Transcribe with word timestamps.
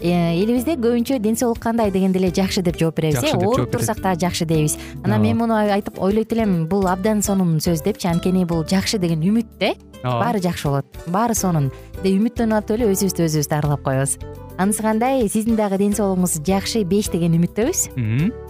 элибизде 0.00 0.76
көбүнчө 0.80 1.18
ден 1.20 1.36
соолук 1.36 1.60
кандай 1.60 1.90
дегенде 1.92 2.18
эле 2.18 2.30
жакшы 2.34 2.62
деп 2.62 2.78
жооп 2.80 2.96
беребиз 2.96 3.22
э? 3.22 3.34
ооруп 3.36 3.70
турсак 3.70 4.00
дагы 4.00 4.20
жакшы 4.20 4.46
дейбиз. 4.46 4.78
Анан 5.04 5.22
мен 5.22 5.36
муну 5.36 5.54
айтып 5.54 6.00
ойлойт 6.00 6.32
элем 6.32 6.66
бул 6.68 6.88
абдан 6.88 7.22
сонун 7.22 7.58
сөз 7.60 7.84
депчи 7.84 8.08
анткени 8.08 8.44
бул 8.44 8.64
жакшы 8.64 8.98
деген 8.98 9.20
үмүт 9.20 9.58
да 9.60 9.72
э 9.72 9.74
ооба 10.02 10.24
баары 10.24 10.40
жакшы 10.40 10.68
болот. 10.68 10.86
Баары 11.06 11.34
сонун. 11.34 11.70
Деп 12.02 12.16
үмүттөнүп 12.16 12.56
атып 12.56 12.78
эле 12.78 12.92
өзүбүздү 12.94 13.26
өзүбүз 13.28 13.50
дарылап 13.52 13.82
коебуз. 13.84 14.16
Анысы 14.58 14.82
кандай? 14.82 15.28
Сиздин 15.28 15.56
дагы 15.56 15.78
ден 15.78 15.92
соолугуңуз 15.92 16.40
жакшы 16.44 16.84
беш 16.84 17.12
деген 17.12 17.36
үмүттөбүз 17.36 18.49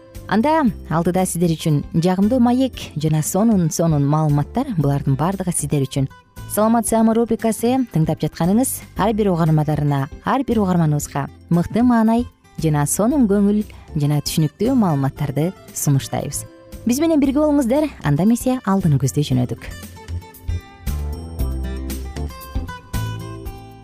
анда 0.27 0.65
алдыда 0.89 1.25
сиздер 1.25 1.53
үчүн 1.55 1.81
жагымдуу 1.93 2.39
маек 2.39 2.77
жана 2.95 3.21
сонун 3.23 3.69
сонун 3.71 4.05
маалыматтар 4.07 4.73
булардын 4.77 5.15
баардыгы 5.15 5.53
сиздер 5.55 5.85
үчүн. 5.85 6.09
Саламат 6.51 6.87
саама 6.87 7.13
рубрикасы 7.15 7.77
тыңдап 7.93 8.21
жатканыңыз 8.23 8.81
ар 8.97 9.13
бир 9.13 9.31
угармандарына 9.31 10.07
ар 10.25 10.43
бир 10.47 10.61
угарманыбызга 10.63 11.27
мыкты 11.49 11.83
маанай 11.83 12.25
жана 12.59 12.85
сонун 12.85 13.27
көңүл 13.31 13.63
жана 13.95 14.19
түшүнүктүү 14.19 14.75
маалыматтарды 14.75 15.51
сунуштайбыз. 15.73 16.45
Биз 16.85 16.99
менен 16.99 17.19
бирге 17.21 17.39
болуңуздар 17.39 17.89
анда 18.03 18.23
эмесе 18.23 18.59
алдыны 18.65 18.99
көздөй 19.01 19.27
жөнөдүк 19.27 19.90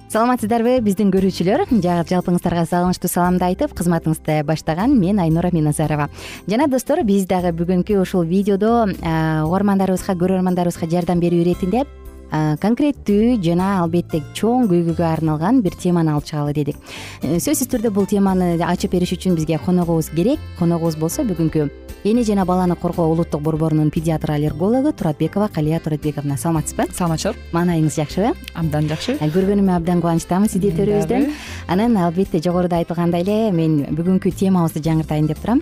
саламатсыздарбы 0.08 0.78
биздин 0.86 1.10
көрүүчүлөр. 1.12 1.66
Жалпыңыздарга 1.84 2.64
салымычтуу 2.70 3.10
саламды 3.12 3.44
айтып 3.50 3.74
кызматыңызды 3.76 4.40
баштаган 4.48 4.96
мен 4.96 5.20
айнура 5.20 5.52
миназарова. 5.52 6.08
Жана 6.48 6.70
достор 6.72 7.04
биз 7.04 7.28
дагы 7.28 7.52
бүгүнкү 7.52 8.00
ушул 8.00 8.24
видеодо 8.24 8.88
угармандарыбызга 8.88 10.16
көрөрмандарыбызга 10.16 10.88
жардам 10.88 11.20
берүү 11.20 11.44
иретинде 11.44 11.84
конкреттүү 12.32 13.38
жана 13.44 13.82
албетте 13.82 14.22
чоң 14.36 14.68
көйгөйгө 14.72 15.04
арналган 15.08 15.62
бир 15.64 15.76
теманы 15.80 16.12
алып 16.12 16.28
чыгалы 16.28 16.54
дедик. 16.54 16.80
Э, 17.22 17.40
сөзсүз 17.40 17.72
түрдө 17.72 17.92
бул 17.96 18.06
теманы 18.06 18.58
ачып 18.64 18.92
бериш 18.92 19.14
үчүн 19.16 19.36
бизге 19.36 19.60
коногубуз 19.64 20.10
керек. 20.16 20.40
Коногубуз 20.60 20.98
болсо 21.00 21.24
бүгүнкү 21.24 21.70
эне 22.04 22.24
жана 22.24 22.46
баланы 22.46 22.76
коргоо 22.76 23.08
улуттук 23.12 23.42
борборунун 23.42 23.90
педиатр 23.92 24.32
аллергологу 24.32 24.92
туратбекова 24.94 25.48
калия 25.48 25.80
туратбековна 25.80 26.38
саламатсызбы 26.38 26.86
саламатчылык 26.94 27.38
маанайыңыз 27.52 27.96
жакшыбы 27.98 28.34
абдан 28.54 28.88
жакшы. 28.88 29.18
Көргөнүмө 29.20 29.76
абдан 29.76 30.02
кубанычтамын 30.02 30.50
сизди 30.50 30.72
төрүбүздөн. 30.78 31.32
Анан 31.68 31.98
албетте 31.98 32.40
жогоруда 32.40 32.78
айтылгандай 32.78 33.22
эле 33.22 33.52
мен 33.52 33.86
бүгүнкү 33.92 34.32
темабызды 34.32 34.82
жаңыртайын 34.86 35.28
деп 35.28 35.42
турам. 35.42 35.62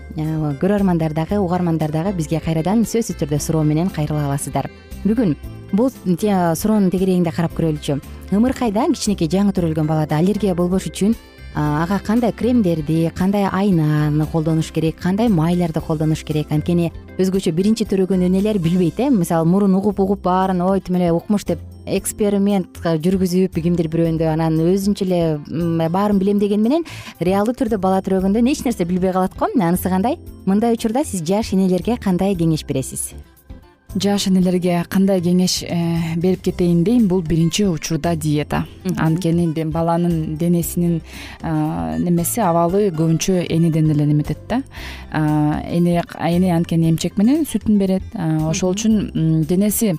Көрөрмандар 0.61 1.13
дагы 1.13 1.39
угармандар 1.39 1.91
дагы 1.91 2.13
бизге 2.17 2.39
кайрадан 2.39 2.85
сөзсүз 2.85 3.17
түрдө 3.21 3.39
суроо 3.39 3.63
менен 3.63 3.89
кайрыла 3.89 4.25
аласыздар. 4.27 4.69
Бүгүн 5.05 5.35
бул 5.71 5.89
суроонун 5.89 6.91
тегерегинде 6.91 7.31
карап 7.31 7.55
көрөлүчү. 7.57 8.01
Ымыркайда 8.31 8.87
кичинекей 8.93 9.29
жаңы 9.29 9.53
төрөлгөн 9.53 9.87
балада 9.87 10.17
аллергия 10.17 10.55
болбош 10.55 10.87
үчүн 10.89 11.15
ага 11.55 11.99
кандай 12.03 12.33
кремдерди 12.33 13.11
кандай 13.15 13.47
айнаны 13.47 14.25
колдонуш 14.27 14.71
керек 14.71 14.97
кандай 14.99 15.29
майларды 15.29 15.79
колдонуш 15.79 16.23
керек? 16.23 16.51
Анткени 16.51 16.91
өзгөчө 17.17 17.53
биринчи 17.55 17.85
төрөгөн 17.87 18.25
энелер 18.27 18.59
билбейт 18.59 18.99
э? 18.99 19.09
Мисалы 19.09 19.47
мурун 19.47 19.75
угуп 19.75 19.99
угуп 19.99 20.21
баарын 20.21 20.61
ой 20.61 20.81
тим 20.81 20.97
эле 20.99 21.13
укмуш 21.15 21.45
деп 21.45 21.59
эксперимент 21.85 22.81
жүргүзүп 22.83 23.55
кимдир 23.55 23.87
бирөөндө 23.87 24.27
анан 24.33 24.59
өзүнчө 24.59 25.05
эле 25.07 25.89
баарын 25.89 26.19
билем 26.19 26.41
деген 26.43 26.61
менен 26.61 26.83
реалдуу 27.21 27.55
түрдө 27.55 27.79
бала 27.79 28.01
төрөгөндө 28.01 28.43
эч 28.51 28.65
нерсе 28.65 28.83
билбей 28.83 29.13
калат 29.13 29.37
го. 29.39 29.47
Анысы 29.55 29.87
кандай? 29.89 30.19
Мындай 30.45 30.75
учурда 30.75 31.05
сиз 31.05 31.23
жаш 31.23 31.53
энелерге 31.53 31.95
кандай 31.97 32.35
кеңеш 32.35 32.67
бересиз 32.67 33.13
жаш 33.95 34.27
энелерге 34.27 34.83
кандай 34.89 35.21
кеңеш 35.23 35.61
э, 35.63 36.15
берип 36.19 36.41
кетейин 36.45 36.83
дейм 36.83 37.07
бул 37.07 37.21
биринчи 37.21 37.65
учурда 37.67 38.15
диета. 38.15 38.65
Анткени 38.97 39.47
баланын 39.71 40.37
денесинин 40.37 41.01
немеси 41.41 42.41
абалы 42.41 42.89
көбүнчө 42.91 43.45
энеден 43.49 43.91
эле 43.91 44.05
неметет 44.05 44.39
да. 44.49 44.61
Эне 45.11 46.03
эне 46.19 46.55
анткени 46.55 46.89
эмчек 46.89 47.17
менен 47.17 47.45
сүтүн 47.45 47.79
берет. 47.79 48.03
Ошол 48.15 48.75
үчүн 48.75 49.45
денеси 49.47 49.95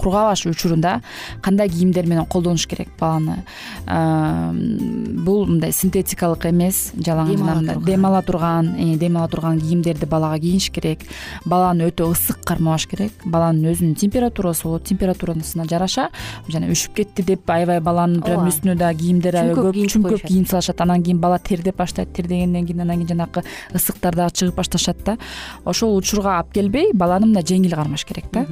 кургабаш 0.00 0.46
учурунда 0.46 1.00
кандай 1.42 1.68
кийимдер 1.68 2.06
менен 2.06 2.26
колдонуш 2.26 2.66
керек 2.66 2.88
баланы? 2.98 3.44
Бул 3.86 5.46
мындай 5.46 5.72
синтетикалык 5.72 6.46
эмес 6.50 6.92
жалаң 6.96 7.84
дем 7.84 8.06
ала 8.06 8.22
турган. 8.22 8.74
э, 8.78 8.96
дем 8.96 9.16
ала 9.16 9.28
турган 9.28 9.60
кийимдерди 9.60 10.06
балага 10.06 10.40
кийиш 10.40 10.70
керек. 10.70 11.00
Баланы 11.44 11.90
өтө 11.90 12.10
ысык 12.10 12.44
кармабаш 12.44 12.86
керек. 12.86 13.12
Баланын 13.24 13.72
өзүнүн 13.72 13.94
температурасы 13.94 14.64
болот 14.64 14.84
температурасына 14.84 15.66
жараша 15.68 16.08
жана 16.48 16.70
үшүп 16.72 16.94
кетти 17.00 17.22
деп 17.26 17.50
аябай 17.50 17.80
баланын 17.80 18.22
прям 18.24 18.48
үстүнө 18.48 18.76
дагы 18.78 19.02
кийимдер 19.02 19.36
аябай 19.40 19.70
көп 19.70 19.90
чүңкөп 19.94 20.26
кийим 20.26 20.46
салышат 20.50 20.80
анан 20.80 21.02
кийин 21.02 21.20
бала 21.20 21.38
тердеп 21.38 21.76
баштайт 21.76 22.12
тердегенден 22.16 22.66
кийин 22.66 22.80
анан 22.84 23.02
кийин 23.02 23.12
жанакы 23.14 23.44
ысыктар 23.74 24.16
дагы 24.16 24.34
чыгып 24.40 24.56
башташат 24.56 25.04
да. 25.04 25.16
Ошол 25.64 25.96
учурга 25.96 26.38
алып 26.38 26.52
келбей 26.54 26.92
баланы 26.94 27.26
мындай 27.26 27.44
жеңил 27.44 27.74
кармаш 27.74 28.04
керек 28.08 28.30
да. 28.32 28.46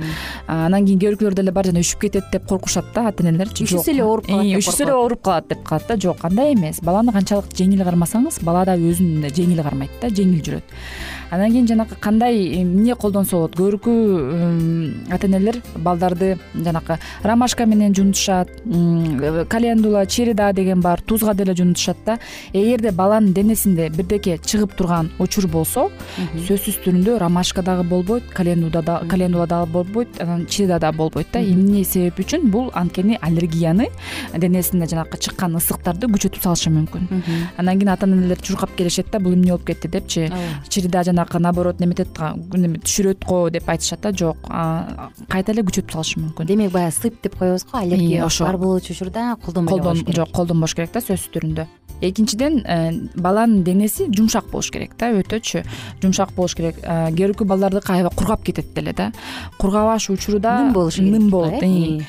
Анан 0.47 0.87
кийин 0.87 1.01
көркүлөр 1.03 1.38
деле 1.41 1.55
бар 1.55 1.69
жана 1.71 1.83
үшүп 1.85 2.05
кетет 2.07 2.31
деп 2.33 2.47
коркушат 2.51 2.91
да 2.95 3.09
ата 3.11 3.25
энелерчи 3.25 3.67
ушүсө 3.67 3.95
эле 3.95 4.05
ооруп 4.05 4.29
калат 4.29 4.49
деп 4.51 4.63
ушүсө 4.63 4.85
эле 4.87 4.97
ооруп 4.97 5.23
калат 5.25 5.49
деп 5.49 5.63
калат 5.67 5.89
да. 5.89 5.97
Жок 6.09 6.25
андай 6.25 6.55
эмес. 6.55 6.83
Баланы 6.85 7.13
канчалык 7.13 7.55
жеңил 7.59 7.85
кармасаңыз 7.87 8.43
бала 8.47 8.65
дагы 8.69 8.91
өзүн 8.93 9.29
жеңил 9.35 9.63
кармайт 9.67 9.95
да 10.03 10.11
жеңил 10.11 10.43
жүрөт 10.45 10.77
анан 11.31 11.51
кийин 11.51 11.67
жанакы 11.69 11.95
кандай 12.01 12.63
эмне 12.63 12.95
колдонсо 12.95 13.37
болот 13.37 13.57
көбүркү 13.57 15.13
ата 15.13 15.27
энелер 15.27 15.61
балдарды 15.77 16.39
жанакы 16.55 16.99
ромашка 17.23 17.67
менен 17.67 17.95
жуунтушат 17.95 18.49
календула 19.49 20.07
череда 20.07 20.53
деген 20.53 20.81
бар 20.81 21.01
тузга 21.01 21.35
деле 21.35 21.55
жуунтушат 21.55 21.97
да. 22.07 22.19
Эгерде 22.53 22.91
баланын 22.93 23.33
денесинде 23.33 23.89
бирдеке 23.91 24.39
чыгып 24.39 24.75
турган 24.77 25.11
учур 25.19 25.47
болсо 25.47 25.91
сөзсүз 26.35 26.81
түрдө 26.85 27.19
ромашка 27.19 27.63
дагы 27.63 27.85
болбойт 27.89 28.25
календула 28.33 29.47
дагы 29.47 29.67
болбойт 29.73 30.21
анан 30.21 30.47
череда 30.47 30.79
дагы 30.79 30.97
болбойт 30.97 31.29
да. 31.33 31.41
Эмне 31.41 31.85
себеп 31.85 32.19
үчүн? 32.21 32.49
Бул 32.51 32.71
анткени 32.75 33.19
аллергияны 33.21 33.89
денесинде 34.37 34.87
жанакы 34.87 35.19
чыккан 35.19 35.57
ысыктарды 35.57 36.09
күчөтүп 36.09 36.43
салышы 36.43 36.71
мүмкүн. 36.71 37.23
Анан 37.57 37.79
кийин 37.79 37.93
ата 37.93 38.07
энелер 38.07 38.41
чуркап 38.41 38.75
келишет 38.77 39.11
да 39.13 39.19
бул 39.21 39.35
эмне 39.35 39.53
болуп 39.53 39.67
кетти 39.67 39.89
депчи? 39.89 40.31
Череда 40.69 41.03
наоборот 41.39 41.81
неметет 41.81 42.09
түшүрөт 42.15 43.25
го 43.27 43.51
деп 43.51 43.69
айтышат 43.69 44.01
да 44.01 44.13
жок 44.13 44.37
кайта 45.29 45.53
эле 45.53 45.63
күчөтүп 45.63 45.93
салышы 45.93 46.21
мүмкүн. 46.21 46.47
Демек 46.47 46.73
баягы 46.73 46.95
сып 46.97 47.23
деп 47.23 47.39
коебуз 47.39 47.65
го 47.65 47.79
аллергия 47.79 48.29
бар 48.41 48.57
болчу 48.57 48.93
учурда 48.93 49.37
колдонбой 49.45 49.81
керек. 49.81 50.15
жок 50.17 50.31
колдонбош 50.33 50.75
керек 50.75 50.93
да 50.93 51.01
сөзсүз 51.01 51.31
түрүндө 51.35 51.67
экинчиден 52.01 52.63
э, 52.65 52.93
баланын 53.15 53.65
денеси 53.65 54.07
жумшак 54.15 54.47
болуш 54.51 54.71
керек 54.71 54.93
да 54.99 55.11
өтөчү. 55.13 55.65
Жумшак 56.03 56.33
болуш 56.37 56.55
керек. 56.55 56.77
Э, 56.83 57.11
көркү 57.11 57.45
балдардыкы 57.45 57.93
аябай 57.93 58.13
кургап 58.15 58.45
кетет 58.45 58.73
деле 58.75 58.93
да. 58.93 59.13
Кургабаш 59.59 60.11
учурда 60.11 60.59
ным 60.63 60.73
болушу 60.73 61.03
керек 61.03 61.13
ным 61.13 61.31
болот 61.31 61.63
э, 61.63 62.01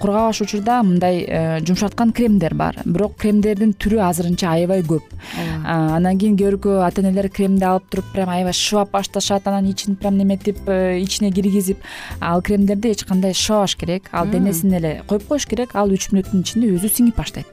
кургабаш 0.00 0.42
учурда 0.42 0.82
мындай 0.82 1.60
жумшарткан 1.64 2.12
кремдер 2.12 2.54
бар. 2.54 2.76
Бирок 2.84 3.16
кремдердин 3.16 3.72
түрү 3.72 4.00
азырынча 4.08 4.52
аябай 4.52 4.82
көп. 4.82 5.02
Анан 5.64 6.18
кийин 6.18 6.36
көркү 6.36 6.80
ата 6.84 7.00
энелер 7.00 7.30
кремди 7.30 7.64
алып 7.64 7.88
туруп 7.90 8.12
прям 8.12 8.28
аябай 8.28 8.52
шыбап 8.52 8.90
башташат 8.92 9.46
анан 9.48 9.70
ичин 9.70 9.96
прям 9.96 10.16
неметип 10.18 10.68
ичине 10.68 11.32
киргизип 11.32 11.78
ал 12.20 12.42
кремдерди 12.42 12.92
эч 12.92 13.04
кандай 13.04 13.34
шыбабаш 13.34 13.76
керек. 13.76 14.08
Ал 14.12 14.26
денесине 14.26 14.76
эле 14.78 15.02
коюп 15.06 15.26
коюш 15.28 15.46
керек 15.46 15.74
ал 15.74 15.90
үч 15.92 16.10
мүнөттүн 16.12 16.44
ичинде 16.44 16.72
өзү 16.76 16.90
сиңип 16.92 17.16
баштайт. 17.16 17.46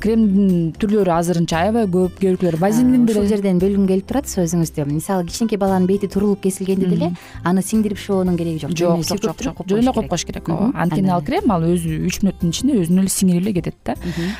Кремдин 0.00 0.43
түрлөрү 0.78 1.12
азырынча 1.14 1.60
аябай 1.64 1.86
көп 1.90 2.20
көркүлөр 2.22 2.56
вазелин 2.60 3.06
деле 3.06 3.20
ушул 3.20 3.30
жерден 3.30 3.58
бөлгүм 3.62 3.86
келип 3.88 4.06
турат 4.08 4.28
сөзүңүздү 4.30 4.86
мисалы 4.90 5.26
кичинекей 5.28 5.58
баланын 5.60 5.88
бети 5.88 6.08
турулуп 6.10 6.42
кесилгенде 6.44 6.90
деле 6.90 7.10
аны 7.44 7.62
сиңдирип 7.64 7.98
шыбоонун 7.98 8.36
кереги 8.38 8.62
жок 8.64 8.76
жок 8.76 9.02
жок 9.08 9.22
жок 9.22 9.42
жок. 9.42 9.64
жөн 9.66 9.82
эле 9.82 9.92
коюп 9.92 10.08
коюш 10.12 10.24
керек 10.28 10.48
ооба 10.48 10.70
анткени 10.74 11.10
ал 11.10 11.22
крем 11.24 11.50
ал 11.50 11.66
өзү 11.68 11.98
үч 12.08 12.20
мүнөттүн 12.22 12.54
ичинде 12.54 12.78
өзүнө 12.84 13.04
эле 13.04 13.14
сиңирип 13.16 13.42
эле 13.42 13.52
кетет 13.60 13.76
да. 13.84 13.96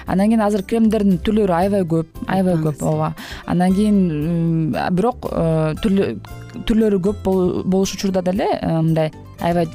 Анан 0.06 0.28
кийин 0.28 0.44
азыр 0.44 0.62
кремдердин 0.62 1.20
түрлөрү 1.24 1.58
аябай 1.58 1.84
көп 1.84 2.24
аябай 2.26 2.60
көп 2.68 2.82
ооба. 2.82 3.14
анан 3.46 3.74
кийин 3.74 4.72
бирок 4.92 5.28
э, 5.32 5.74
түрлөрү 5.82 7.00
көп 7.10 7.24
болуш 7.64 7.94
учурда 7.94 8.22
деле 8.22 8.48
э, 8.60 8.80
мындай 8.80 9.12
аябай 9.40 9.68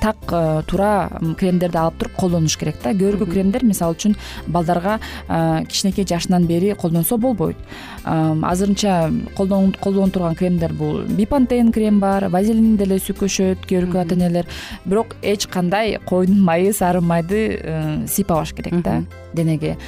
так 0.00 0.16
э, 0.30 0.62
туура 0.66 1.10
кремдерди 1.38 1.78
алып 1.78 1.98
туруп 1.98 2.16
колдонуш 2.16 2.56
керек 2.60 2.76
да. 2.82 2.92
Көркү 2.92 3.26
кремдер 3.30 3.64
мисалы 3.64 3.96
үчүн 3.96 4.16
балдарга 4.46 4.98
э, 5.28 5.64
кичинекей 5.68 6.06
жашынан 6.06 6.46
бери 6.46 6.74
колдонсо 6.74 7.16
болбойт. 7.16 7.56
Азырынча 8.04 9.12
колдонуп 9.36 10.12
турган 10.12 10.34
кремдер 10.34 10.72
бул 10.72 11.02
бипантен 11.02 11.72
крем 11.72 12.00
бар 12.00 12.28
вазелин 12.28 12.76
деле 12.76 12.98
сүкөшөт 12.98 13.66
көркү 13.68 14.02
ата 14.02 14.14
энелер 14.14 14.46
бирок 14.84 15.16
эч 15.22 15.46
кандай 15.46 15.98
койдун 16.04 16.42
майы 16.42 16.72
сары 16.72 17.00
майды 17.00 17.60
э, 17.62 18.06
сыйпабаш 18.06 18.54
керек 18.54 18.82
да. 18.82 19.02
Денеге. 19.32 19.78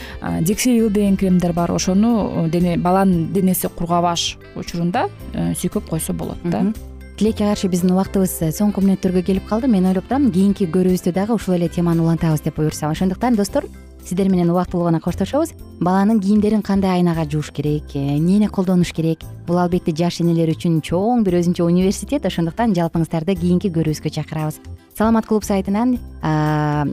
Дексерил 0.40 0.90
деген 0.90 1.16
кремдер 1.16 1.52
бар 1.52 1.70
ошону 1.72 2.48
баланын 2.78 3.32
денеси 3.32 3.68
кургабаш 3.68 4.38
учурунда 4.56 5.08
сүйкөп 5.34 5.90
койсо 5.90 6.12
болот 6.12 6.38
да 6.44 6.72
тилекке 7.18 7.46
каршы 7.46 7.68
биздин 7.70 7.92
убактыбыз 7.94 8.32
соңку 8.56 8.82
мүнөттөргө 8.82 9.22
келип 9.26 9.46
калды. 9.48 9.68
Мен 9.70 9.86
ойлоп 9.86 10.08
турам 10.08 10.30
кийинки 10.34 10.66
көрүүбүздө 10.66 11.12
дагы 11.14 11.36
ушул 11.36 11.54
эле 11.54 11.68
теманы 11.68 12.02
улантабыз 12.02 12.42
деп 12.42 12.56
буюрса 12.58 12.90
ошондуктан 12.90 13.36
достор 13.38 13.68
сиздер 14.04 14.28
менен 14.28 14.50
убактылуу 14.50 14.84
гана 14.84 15.00
коштошобуз. 15.00 15.54
Баланын 15.80 16.20
кийимдерин 16.20 16.62
кандай 16.62 16.98
айнага 16.98 17.24
жууш 17.24 17.52
керек 17.52 17.94
э, 17.94 18.18
эмнени 18.18 18.48
колдонуш 18.48 18.92
керек? 18.92 19.22
Бул 19.46 19.58
албетте 19.58 19.94
жаш 19.96 20.20
энелер 20.20 20.50
үчүн 20.52 20.82
чоң 20.82 21.24
бир 21.24 21.38
өзүнчө 21.40 21.64
университет. 21.64 22.26
Ошондуктан 22.26 22.74
жалпыңыздарды 22.74 23.38
кийинки 23.38 23.70
көрүүбүзгө 23.70 24.10
чакырабыз. 24.18 24.60
Саламат 24.98 25.26
клуб 25.26 25.44
сайтынан 25.46 25.98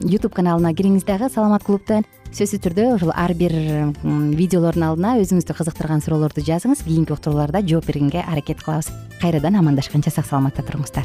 youtube 0.06 0.32
каналына 0.34 0.72
кириңиз 0.72 1.04
дагы. 1.04 1.28
Саламат 1.34 1.64
клубтун 1.64 2.06
сөзсүз 2.32 2.62
түрдө 2.64 2.84
ушул 2.94 3.10
ар 3.12 3.34
бир 3.36 3.52
видеолордун 4.02 4.86
алдына 4.86 5.18
өзүңүздү 5.20 5.52
кызыктырган 5.58 6.00
суроолорду 6.00 6.40
жазыңыз. 6.40 6.80
Кийинки 6.86 7.12
уктурууларда 7.12 7.60
жооп 7.60 7.90
бергенге 7.90 8.22
аракет 8.24 8.62
кылабыз. 8.64 8.88
Кайрадан 9.20 9.58
амандашканча 9.60 10.08
сак 10.08 10.24
саламатта 10.24 10.64
туруңуздар. 10.64 11.04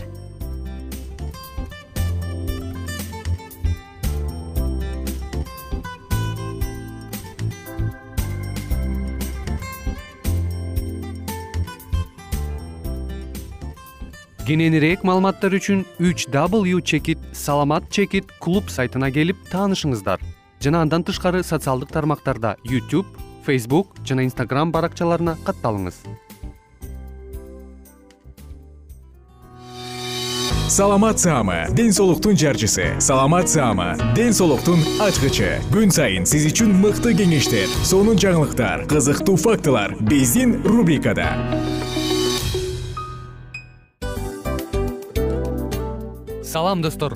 Кененирээк 14.48 15.03
маалыматтар 15.03 15.60
үчүн 15.60 15.84
үч 16.00 16.29
w 16.31 16.79
чекит 16.79 17.19
саламат 17.36 17.91
чекит 17.91 18.31
клуб 18.39 18.72
сайтына 18.72 19.12
келип 19.12 19.36
таанышыңыздар 19.51 20.24
жана 20.64 20.82
андан 20.82 21.04
тышкары 21.04 21.44
социалдык 21.44 21.92
тармактарда 21.92 22.56
youtube 22.66 23.08
facebook 23.46 23.98
жана 24.06 24.26
instagram 24.28 24.72
баракчаларына 24.72 25.38
катталыңыз. 25.46 26.02
Саламат 30.68 31.18
саама 31.18 31.68
ден 31.72 31.94
соолуктун 31.94 32.36
жарчысы. 32.36 33.00
Саламат 33.00 33.48
саама 33.50 33.96
ден 34.16 34.34
соолуктун 34.34 34.82
ачкычы. 35.00 35.62
Күн 35.72 35.94
сайын 35.96 36.28
сиз 36.28 36.44
үчүн 36.50 36.74
мыкты 36.82 37.14
кеңештер 37.16 37.72
сонун 37.88 38.20
жаңылыктар 38.20 38.84
кызыктуу 38.92 39.38
фактылар 39.40 39.96
биздин 40.02 40.60
рубрикада. 40.68 41.32
Салам 46.44 46.82
достор 46.82 47.16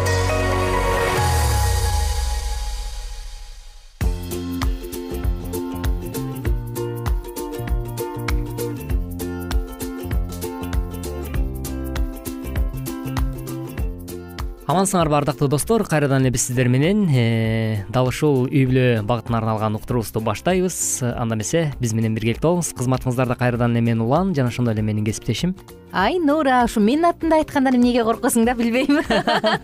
амансыңарбы 14.71 15.17
ардактуу 15.17 15.49
достор. 15.51 15.83
Кайрадан 15.83 16.23
эле 16.23 16.31
биз 16.31 16.45
сиздер 16.47 16.69
менен 16.71 17.03
э, 17.11 17.83
дал 17.91 18.07
ушул 18.07 18.45
үй 18.45 18.63
бүлө 18.69 19.01
багытына 19.03 19.41
арналган 19.41 19.75
уктуруубузду 19.75 20.21
баштайбыз. 20.23 21.03
Анда 21.11 21.35
эмесе 21.35 21.73
биз 21.81 21.93
менен 21.97 22.15
биргеликте 22.15 22.47
болуңуз. 22.47 22.71
Кызматыңыздарда 22.79 23.35
кайрадан 23.39 23.75
эле 23.75 23.83
мен 23.83 24.01
улан 24.05 24.33
жана 24.35 24.53
ошондой 24.53 24.73
эле 24.75 24.85
менин 24.87 25.05
кесиптешим. 25.05 25.55
Айнура 25.91 26.61
ушу 26.63 26.79
менин 26.79 27.09
атымды 27.09 27.41
айтканда 27.41 27.73
эмнеге 27.75 28.05
коркосуң 28.07 28.45
да 28.47 28.55
билбейм. 28.55 29.01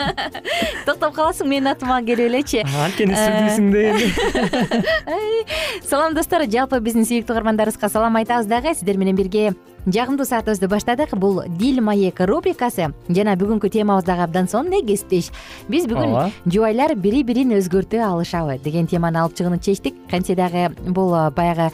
Токтоп 0.88 1.16
каласың 1.16 1.48
менин 1.48 1.72
атыма 1.72 2.02
келип 2.04 2.28
элечи. 2.28 2.66
Анткени 2.68 3.16
сүрдүүсүң 3.16 3.72
да 3.72 5.16
салам 5.88 6.18
достор. 6.20 6.44
Жалпы 6.52 6.82
биздин 6.84 7.08
сүйүктүү 7.08 7.38
угармандарыбызга 7.38 7.88
салам 7.90 8.20
айтабыз 8.20 8.52
дагы. 8.52 8.76
Сиздер 8.76 9.00
менен 9.00 9.16
бирге 9.16 9.54
жагымдуу 9.88 10.26
саатыбызды 10.26 10.68
баштадык. 10.68 11.16
Бул 11.18 11.44
дил 11.48 11.82
маек 11.82 12.20
рубрикасы. 12.20 12.92
Жана 13.08 13.36
бүгүнкү 13.40 13.70
темабыз 13.72 14.06
дагы 14.06 14.24
абдан 14.28 14.48
сонун 14.48 14.74
э 14.74 14.82
биз 14.84 15.88
бүгүн 15.88 16.12
ооба. 16.12 16.32
жубайлар 16.46 16.96
бири 16.96 17.24
бирин 17.24 17.52
өзгөртө 17.56 18.04
алышабы 18.04 18.60
деген 18.64 18.88
теманы 18.88 19.20
алып 19.20 19.36
чыгууну 19.36 19.60
чечтик. 19.60 19.96
Кантсе 20.10 20.36
дагы 20.36 20.76
бул 20.88 21.16
баягы 21.32 21.72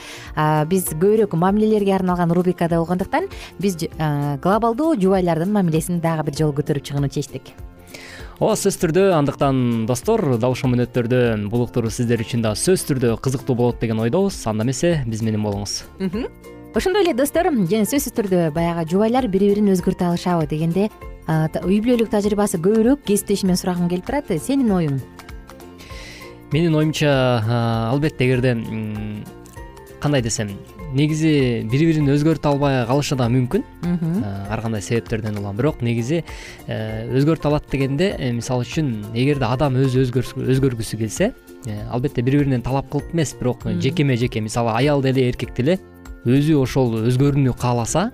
биз 0.70 0.86
көбүрөөк 0.93 1.36
мамилелерге 1.36 1.96
арналган 1.96 2.32
рубрикада 2.32 2.77
болгондуктан 2.77 3.27
биз 3.60 3.77
глобалдуу 3.77 4.96
жубайлардын 4.96 5.51
мамилесин 5.51 6.00
дагы 6.00 6.24
бир 6.24 6.36
жолу 6.36 6.53
көтөрүп 6.53 6.84
чыгууну 6.84 7.10
чечтик. 7.10 7.53
Ооба 8.39 8.55
сөзсүз 8.58 8.79
түрдө 8.82 9.03
андыктан 9.13 9.86
достор 9.86 10.38
дал 10.38 10.51
ушул 10.51 10.70
мүнөттөрдө 10.74 11.50
бул 11.50 11.65
уктуруу 11.65 11.89
сиздер 11.93 12.22
үчүн 12.22 12.41
дагы 12.41 12.58
сөзсүз 12.62 12.88
түрдө 12.89 13.17
кызыктуу 13.22 13.55
болот 13.55 13.79
деген 13.79 14.00
ойдобуз. 14.00 14.41
Анда 14.48 14.65
эмесе 14.65 15.03
биз 15.05 15.22
менен 15.22 15.46
болуңуз 15.46 15.84
ошондой 16.75 17.03
эле 17.03 17.13
достор 17.13 17.51
жана 17.53 17.86
сөзсүз 17.86 18.15
түрдө 18.18 18.46
баягы 18.53 18.88
жубайлар 18.89 19.27
бири 19.30 19.51
бирин 19.51 19.70
өзгөртө 19.75 20.08
алышабы 20.10 20.48
дегенде 20.50 20.88
үй 21.30 21.77
бүлөлүк 21.86 22.10
тажрыйбасы 22.10 22.58
көбүрөөк 22.63 23.03
кесиптешимден 23.06 23.60
сурагым 23.60 23.92
келип 23.92 24.08
турат. 24.08 24.32
Сенин 24.42 24.74
оюң 24.74 24.98
менин 26.53 26.74
оюмча 26.75 27.12
албетте 27.92 28.25
эгерде 28.25 28.56
кандай 30.01 30.22
десем 30.25 30.50
негизи 30.94 31.62
бири 31.70 31.88
бирин 31.92 32.10
өзгөртө 32.13 32.50
албай 32.50 32.82
калышы 32.89 33.15
да 33.18 33.30
мүмкүн. 33.30 33.63
Ар 34.50 34.62
кандай 34.62 34.82
себептерден 34.82 35.38
улам. 35.38 35.56
Бирок 35.58 35.82
негизи 35.82 36.24
э, 36.68 37.08
өзгөртө 37.18 37.50
алат 37.50 37.70
дегенде 37.72 38.15
э, 38.18 38.32
мисалы 38.34 38.65
үчүн 38.65 38.92
эгерде 39.13 39.46
адам 39.46 39.77
өзү 39.82 40.06
өзгөргүсү 40.10 41.00
келсе 41.01 41.32
э, 41.65 41.80
албетте 41.89 42.22
бири 42.22 42.44
биринен 42.44 42.62
талап 42.62 42.89
кылып 42.92 43.13
эмес. 43.13 43.34
Бирок 43.39 43.65
жекеме 43.80 44.18
жеке 44.18 44.42
мисалы 44.42 44.74
аял 44.77 45.01
деле 45.01 45.30
эркек 45.30 45.56
деле 45.56 45.80
өзү 46.24 46.56
ошол 46.62 46.94
өзгөрүүнү 47.10 47.53
кааласа 47.60 48.12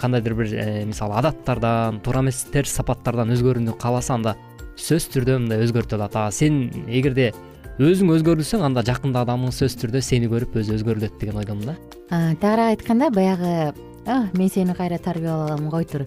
кандайдыр 0.00 0.34
бир 0.38 0.52
мисалы 0.88 1.18
адаттардан 1.20 2.00
туура 2.04 2.22
эмес 2.24 2.44
терс 2.52 2.72
сапаттардан 2.78 3.34
өзгөрүүнү 3.36 3.76
кааласа 3.80 4.14
анда 4.16 4.36
сөзсүз 4.80 5.10
түрдө 5.12 5.38
мындай 5.42 5.64
өзгөртө 5.66 5.98
алат 5.98 6.16
а 6.16 6.30
сен 6.32 6.70
эгерде 6.88 7.32
өзүң 7.78 8.14
өзгөрүлсөң 8.16 8.64
анда 8.64 8.84
жакында 8.86 9.24
адамың 9.26 9.52
сөзсүз 9.52 9.80
түрдө 9.82 10.00
сени 10.02 10.30
көрүп 10.32 10.56
өзү 10.62 10.78
өзгөрүлөт 10.78 11.18
деген 11.20 11.40
ойдомун 11.42 11.72
да. 11.72 11.76
Тагыраак 12.40 12.78
айтканда 12.78 13.10
баягы 13.10 13.74
мен 14.32 14.48
сени 14.48 14.74
кайра 14.74 14.98
тарбиялай 14.98 15.52
алам 15.52 15.68
кой 15.70 15.84
тур. 15.84 16.06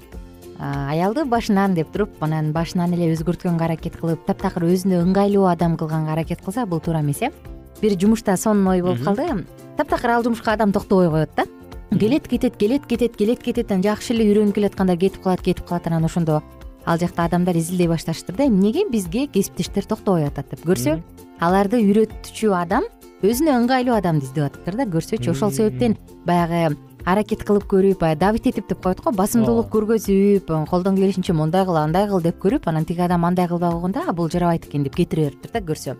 Аялды 0.57 1.25
башынан 1.25 1.75
деп 1.75 1.91
туруп 1.93 2.17
анан 2.23 2.49
башынан 2.51 2.95
эле 2.97 3.11
өзгөрткөнгө 3.13 3.67
аракет 3.67 3.99
кылып 3.99 4.25
таптакыр 4.25 4.65
өзүнө 4.71 5.03
ыңгайлуу 5.03 5.45
адам 5.51 5.77
кылганга 5.77 6.15
аракет 6.15 6.41
кылса 6.41 6.65
бул 6.65 6.79
туура 6.79 7.03
эмес 7.05 7.21
э 7.21 7.31
бир 7.81 7.99
жумушта 7.99 8.37
сонун 8.37 8.67
ой 8.67 8.81
болуп 8.81 9.03
калды. 9.03 9.45
Таптакыр 9.77 10.11
ал 10.11 10.23
жумушка 10.23 10.53
адам 10.53 10.71
токтобой 10.71 11.09
коет 11.09 11.29
да. 11.35 11.45
Келет 11.97 12.27
кетет 12.27 12.57
келет 12.57 12.85
кетет 12.85 13.15
келет 13.15 13.43
кетет. 13.43 13.71
Анан 13.71 13.83
жакшы 13.83 14.13
эле 14.13 14.25
үйрөнүп 14.31 14.55
келатканда 14.55 14.97
кетип 14.97 15.23
калат 15.23 15.41
кетип 15.41 15.65
калат. 15.65 15.87
Анан 15.87 16.05
ошондо 16.05 16.41
ал 16.85 16.97
жакта 16.97 17.25
адамдар 17.25 17.55
изилдей 17.57 17.87
башташыптыр 17.87 18.35
да. 18.35 18.47
Эмнеге 18.47 18.89
бизге 18.89 19.27
кесиптештер 19.27 19.85
токтобой 19.85 20.27
атат 20.27 20.49
деп 20.49 20.65
көрсө? 20.65 21.01
Аларды 21.39 21.77
үйрөтчү 21.77 22.53
адам 22.55 22.83
өзүнө 23.21 23.55
ыңгайлуу 23.61 23.95
адамды 23.97 24.25
издеп 24.25 24.51
атыптыр 24.51 24.75
да. 24.75 24.85
Көрсөчү 24.85 25.31
ошол 25.31 25.51
себептен 25.51 25.97
баягы 26.25 26.75
аракет 27.07 27.45
кылып 27.47 27.63
көрүп 27.71 28.01
баягы 28.01 28.19
давить 28.19 28.47
этип 28.51 28.67
деп 28.67 28.81
коет 28.83 28.99
го 28.99 29.13
басымдуулук 29.15 29.69
көргөзүп 29.71 30.51
колдон 30.67 30.97
келишинче 30.99 31.31
мындай 31.31 31.63
кыл 31.65 31.79
андай 31.79 32.07
кыл 32.09 32.19
деп 32.21 32.41
көрүп 32.43 32.67
анан 32.67 32.83
тиги 32.85 32.99
адам 33.05 33.23
андай 33.23 33.47
кылбай 33.47 33.71
койгондо 33.71 34.03
бул 34.13 34.27
жарабайт 34.29 34.67
экен 34.67 34.83
деп 34.83 34.95
кетире 34.95 35.29
бериптир 35.29 35.53
да 35.53 35.61
көрсө 35.63 35.95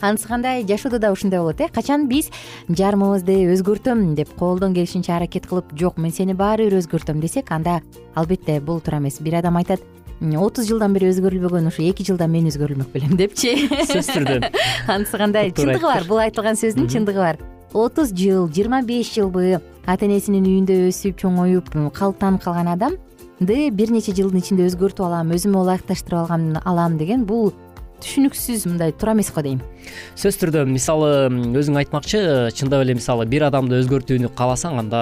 анысы 0.00 0.28
кандай 0.28 0.64
жашоодо 0.66 0.98
да 0.98 1.12
ушундай 1.12 1.40
болот 1.40 1.60
э. 1.60 1.68
Качан 1.68 2.08
биз 2.08 2.30
жарымыбызды 2.68 3.52
өзгөртөм 3.54 4.14
деп 4.14 4.34
колдон 4.38 4.74
келишинче 4.74 5.12
аракет 5.12 5.46
кылып 5.46 5.72
жок 5.78 5.98
мен 5.98 6.12
сени 6.12 6.34
баары 6.34 6.68
бир 6.68 6.78
өзгөртөм 6.80 7.20
десек 7.20 7.50
анда 7.52 7.80
албетте 8.14 8.60
бул 8.60 8.80
туура 8.80 8.98
эмес. 8.98 9.20
Бир 9.20 9.36
адам 9.36 9.56
айтат 9.56 9.80
отуз 10.20 10.68
жылдан 10.68 10.92
бери 10.92 11.10
өзгөрүлбөгөн 11.10 11.68
ушу 11.68 11.82
эки 11.82 12.04
жылда 12.04 12.26
мен 12.28 12.48
өзгөрүлмөк 12.48 12.92
белем 12.92 13.16
депчи. 13.16 13.68
Сөзсүз 13.68 14.12
түрдө. 14.16 14.52
Анысы 14.86 15.18
кандай 15.18 15.52
чындыгы 15.52 15.86
бар 15.86 16.04
бул 16.08 16.20
айтылган 16.20 16.56
сөздүн 16.60 16.88
чындыгы 16.92 17.20
бар. 17.24 17.40
Отуз 17.72 18.12
жыл 18.12 18.48
жыйырма 18.50 18.82
беш 18.82 19.14
жылбы 19.14 19.60
ата 19.86 20.06
энесинин 20.06 20.44
үйүндө 20.44 20.76
өсүп 20.90 21.20
чоңоюп 21.22 21.70
калыптанып 21.94 22.42
калган 22.44 22.68
адамды 22.74 23.70
бир 23.70 23.92
нече 23.94 24.12
жылдын 24.12 24.42
ичинде 24.42 24.66
өзгөртүп 24.68 25.06
алам 25.06 25.32
өзүмө 25.32 25.62
ылайыкташтырып 25.64 26.18
алган 26.18 26.58
алам 26.64 26.98
деген 27.00 27.24
бул 27.24 27.52
түшүнүксүз 28.04 28.66
мындай 28.70 28.92
туура 28.92 29.14
эмес 29.16 29.30
го 29.34 29.42
дейм. 29.44 29.60
Сөзсүз 30.18 30.40
түрдө 30.42 30.64
мисалы 30.68 31.10
өзүң 31.56 31.78
айтмакчы 31.80 32.20
чындап 32.56 32.84
эле 32.84 32.94
мисалы 32.98 33.26
бир 33.30 33.46
адамды 33.48 33.78
өзгөртүүнү 33.80 34.30
кааласаң 34.36 34.78
анда 34.82 35.00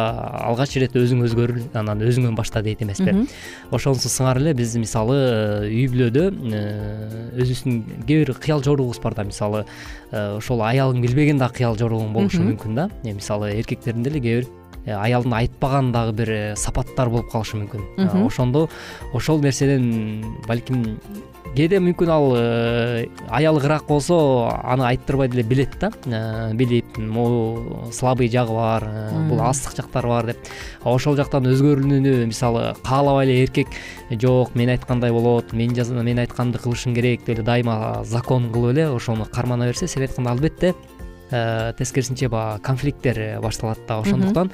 алгач 0.49 0.77
ирет 0.79 0.95
өзүң 0.99 1.25
өзгөрүл 1.27 1.65
анан 1.79 2.03
өзүңөн 2.07 2.37
башта 2.39 2.63
дейт 2.63 2.83
эмеспи 2.85 3.27
ошонусу 3.75 4.11
сыңар 4.13 4.41
эле 4.43 4.55
биз 4.59 4.77
мисалы 4.79 5.19
үй 5.69 5.87
бүлөдө 5.93 6.29
э, 6.29 6.63
өзүбүздүн 7.43 8.05
кээ 8.07 8.23
бир 8.25 8.35
кыял 8.39 8.63
жоругубуз 8.65 9.01
бар 9.03 9.19
да. 9.19 9.27
Мисалы 9.29 9.65
э, 9.65 10.37
ошол 10.37 10.63
аялың 10.67 11.03
билбеген 11.05 11.43
да 11.43 11.51
кыял 11.53 11.77
жоругуң 11.79 12.15
болушу 12.15 12.43
мүмкүн 12.45 12.79
да. 12.79 12.89
Э, 13.05 13.13
мисалы 13.13 13.53
эркектердин 13.59 14.07
деле 14.07 14.21
кээ 14.21 14.41
бир 14.41 14.49
э, 14.87 14.95
аялдын 14.95 15.35
айтпаган 15.43 15.93
дагы 15.93 16.17
бир 16.23 16.31
э, 16.33 16.57
сапаттар 16.57 17.11
болуп 17.13 17.31
калышы 17.33 17.59
мүмкүн. 17.61 18.25
Ошондо 18.25 18.69
ошол 19.13 19.43
нерседен 19.43 20.25
балким 20.47 20.99
кээде 21.57 21.81
мүмкүн 21.83 22.11
ал 22.13 22.27
аялы 23.35 23.63
кыраак 23.63 23.87
болсо 23.89 24.19
аны 24.63 24.87
айттырбай 24.91 25.29
деле 25.29 25.43
билет 25.43 25.77
да. 25.81 25.91
Билип 26.55 26.99
могу 26.99 27.89
слабый 27.93 28.29
жагы 28.29 28.53
бар 28.53 28.87
бул 29.29 29.41
астык 29.43 29.77
жактары 29.77 30.09
бар 30.09 30.27
деп. 30.33 30.53
Ошол 30.85 31.17
жактан 31.17 31.49
өзгөрүүнү 31.49 32.27
мисалы 32.27 32.75
каалабай 32.85 33.27
эле 33.27 33.43
эркек 33.45 33.69
жок 34.11 34.55
мен 34.55 34.71
айткандай 34.75 35.13
болот 35.13 35.53
мен 35.53 35.73
мен 35.73 36.19
айтканды 36.19 36.59
кылышың 36.59 36.95
керек 36.95 37.25
деп 37.25 37.39
эле 37.39 37.43
дайыма 37.43 38.05
закон 38.05 38.53
кылып 38.53 38.77
эле 38.77 38.89
ошону 38.91 39.25
кармана 39.25 39.67
берсе 39.67 39.89
сен 39.89 40.03
айткандай 40.03 40.33
албетте 40.33 40.75
Э, 41.31 41.75
тескерисинче 41.77 42.29
баягы 42.29 42.63
конфликттер 42.63 43.19
э, 43.19 43.41
башталат 43.41 43.79
да 43.87 43.99
ошондуктан 44.01 44.51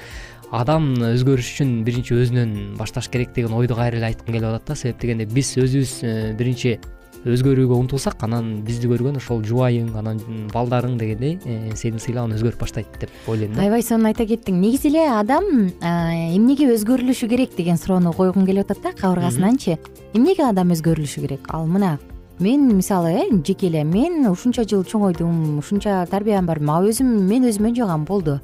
адам 0.54 0.92
өзгөрүш 1.02 1.50
үчүн 1.54 1.70
биринчи 1.86 2.14
өзүнөн 2.14 2.74
башташ 2.78 3.08
керек 3.10 3.34
деген 3.34 3.54
ойду 3.56 3.74
кайра 3.74 3.98
эле 3.98 4.12
айткым 4.12 4.34
келип 4.34 4.50
атат 4.52 4.68
да. 4.70 4.76
Себеп 4.78 5.00
дегенде 5.02 5.26
биз 5.26 5.54
өзүбүз 5.58 5.94
э, 6.06 6.12
биринчи 6.38 6.78
өзгөрүүгө 7.24 7.74
умтулсак 7.80 8.22
анан 8.26 8.60
бизди 8.66 8.88
көргөн 8.90 9.16
ошол 9.16 9.40
жубайың 9.48 9.94
анан 9.96 10.20
балдарың 10.52 10.98
дегендей 11.00 11.38
сени 11.74 11.98
сыйлаган 12.02 12.36
өзгөрүп 12.36 12.60
баштайт 12.60 12.98
деп 13.00 13.12
ойлойм 13.26 13.54
да. 13.56 13.64
Аябай 13.64 13.82
сонун 13.82 14.10
айта 14.10 14.26
кеттиң. 14.28 14.60
Негизи 14.60 14.90
эле 14.92 15.06
адам 15.08 15.70
эмнеге 15.80 16.68
өзгөрүлүшү 16.76 17.30
керек 17.32 17.56
деген 17.56 17.80
суроону 17.80 18.12
койгум 18.12 18.44
келип 18.46 18.68
атат 18.68 18.82
да 18.84 18.92
кабыргасынанчы. 18.98 19.78
Эмнеге 20.12 20.44
адам 20.50 20.74
өзгөрүлүшү 20.76 21.24
керек? 21.24 21.48
Ал 21.48 21.64
мына 21.64 21.96
мен 22.38 22.76
мисалы 22.76 23.10
э 23.24 23.42
жеке 23.46 23.68
эле 23.68 23.84
мен 23.84 24.26
ушунча 24.26 24.64
жыл 24.64 24.84
чоңойдум 24.84 25.58
ушунча 25.58 26.04
тарбиям 26.10 26.46
бар 26.46 26.58
а 26.58 26.82
өзүм 26.82 27.06
мен 27.28 27.44
өзүмө 27.48 27.74
жагам 27.74 28.04
болду 28.04 28.40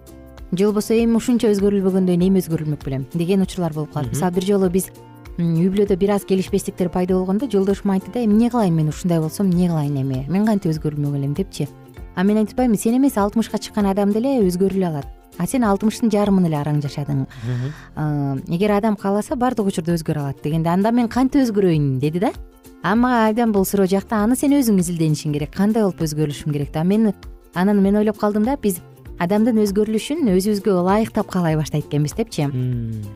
же 0.52 0.64
болбосо 0.66 0.94
эми 0.94 1.16
ушунча 1.16 1.50
өзгөрүлбөгөндө 1.52 2.16
эми 2.16 2.40
өзгөрүлмөк 2.40 2.84
белем 2.84 3.06
деген 3.14 3.42
учурлар 3.42 3.72
болуп 3.72 3.92
калат. 3.92 4.10
Мисалы 4.10 4.34
бир 4.34 4.44
жолу 4.44 4.70
биз 4.70 4.90
үй 5.38 5.68
бүлөдө 5.70 5.96
бир 5.96 6.16
аз 6.16 6.24
келишпестиктер 6.24 6.90
пайда 6.90 7.14
болгондо 7.14 7.48
жолдошум 7.50 7.92
айтты 7.94 8.12
да 8.12 8.24
эмне 8.24 8.50
кылайын 8.50 8.74
мен 8.74 8.88
ушундай 8.88 9.20
болсом 9.20 9.50
эмне 9.50 9.68
кылайын 9.68 10.02
эми? 10.02 10.26
Мен 10.28 10.46
кантип 10.46 10.72
өзгөрүлмөк 10.72 11.16
элем? 11.16 11.34
депчи. 11.34 11.68
А 12.16 12.24
мен 12.24 12.36
айтып 12.36 12.58
атпаймынбы 12.58 12.80
сен 12.80 12.96
эмес 12.98 13.16
алтымышка 13.16 13.58
чыккан 13.58 13.86
адам 13.86 14.12
деле 14.12 14.40
өзгөрүлө 14.42 14.86
алат. 14.86 15.06
А 15.38 15.46
сен 15.46 15.64
алтымыштын 15.64 16.10
жарымын 16.10 16.46
эле 16.50 16.58
араң 16.58 16.82
жашадың. 16.82 17.26
Эгер 18.50 18.72
адам 18.76 18.96
кааласа 18.96 19.36
баардык 19.36 19.70
учурда 19.70 19.94
өзгөрө 19.94 20.26
алат 20.26 20.42
дегенде 20.42 20.68
анда 20.68 20.90
мен 20.90 21.08
кантип 21.08 21.46
өзгөрөйүн? 21.46 21.98
деди 22.00 22.18
да. 22.18 22.32
А 22.82 22.94
мага 22.96 23.28
абдан 23.30 23.52
бул 23.52 23.64
суроо 23.64 23.86
жакты 23.86 24.16
аны 24.16 24.36
сен 24.36 24.52
өзүң 24.52 24.80
изилденишиң 24.80 25.32
керек 25.32 25.54
кандай 25.54 25.82
болуп 25.82 26.00
өзгөрүлүшүм 26.00 26.52
керек 26.52 26.72
да? 26.72 26.82
Мен 26.84 27.14
анан 27.54 27.80
мен 27.80 27.96
ойлоп 27.96 28.18
калдым 28.18 28.44
да 28.44 28.56
биз 28.56 28.80
адамдын 29.20 29.60
өзгөрүлүшүн 29.60 30.30
өзүбүзгө 30.32 30.76
ылайыктап 30.80 31.28
каалай 31.28 31.58
баштайт 31.60 31.84
экенбиз 31.90 32.14
депчи 32.16 32.46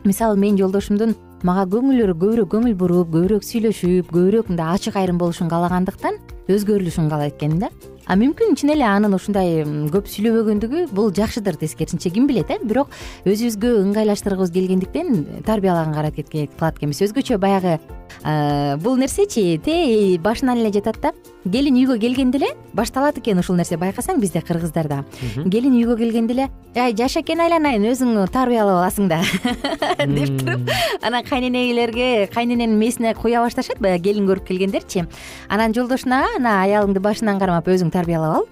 мисалы 0.05 0.37
мен 0.37 0.57
жолдошумдун 0.59 1.15
мага 1.45 1.65
көңүл 1.69 2.13
көбүрөөк 2.13 2.51
көңүл 2.53 2.77
буруп 2.77 3.09
көбүрөөк 3.15 3.45
сүйлөшүп 3.45 4.13
көбүрөөк 4.13 4.51
мындай 4.53 4.77
ачык 4.77 4.99
айрым 5.01 5.17
болушун 5.17 5.49
каалагандыктан 5.49 6.21
өзгөрүлүшүн 6.45 7.09
каалайт 7.09 7.37
экенмин 7.39 7.65
да. 7.65 7.69
А 8.05 8.13
мүмкүн 8.13 8.53
чын 8.53 8.69
эле 8.75 8.85
анын 8.85 9.17
ушундай 9.17 9.63
көп 9.93 10.05
сүйлөбөгөндүгү 10.13 10.83
бул 10.93 11.09
жакшыдыр 11.09 11.57
тескерисинче 11.57 12.11
ким 12.13 12.27
билет 12.29 12.51
э. 12.53 12.59
Бирок 12.61 12.93
өзүбүзгө 13.25 13.71
ыңгайлаштыргыбыз 13.81 14.53
келгендиктен 14.53 15.41
тарбиялаганга 15.45 16.03
аракет 16.03 16.29
кылат 16.29 16.77
экенбиз. 16.77 17.01
Өзгөчө 17.01 17.39
баягы 17.41 17.79
бул 18.85 19.01
нерсечи 19.01 19.57
тээ 19.57 20.19
башынан 20.21 20.61
эле 20.61 20.69
жатат 20.77 21.01
да 21.01 21.13
келин 21.51 21.77
үйгө 21.77 21.97
келгенде 22.01 22.39
эле 22.39 22.49
башталат 22.73 23.19
экен 23.19 23.39
ушул 23.39 23.55
нерсе 23.57 23.77
байкасаң 23.77 24.19
бизде 24.21 24.41
кыргыздарда. 24.41 25.03
Келин 25.51 25.75
үйгө 25.77 25.97
келгенде 25.99 26.33
эле 26.33 26.47
ай 26.75 26.95
жашакен 26.97 27.43
айланайын 27.45 27.85
өзүң 27.91 28.17
тарбиялап 28.33 28.81
аласың 28.81 29.09
да 29.11 29.21
деп 30.17 30.33
туруп 30.41 30.71
анан 31.01 31.23
кайненелерге 31.29 32.27
кайнененин 32.33 32.77
мээсине 32.79 33.13
куя 33.13 33.43
башташат 33.45 33.79
баягы 33.79 34.09
келин 34.09 34.29
көрүп 34.29 34.47
келгендерчи. 34.49 35.05
Анан 35.49 35.73
жолдошуна 35.73 36.25
ана 36.35 36.59
аялыңды 36.65 37.03
башынан 37.03 37.39
кармап 37.39 37.69
өзүң 37.69 37.93
тарбиялап 37.93 38.41
ал 38.41 38.47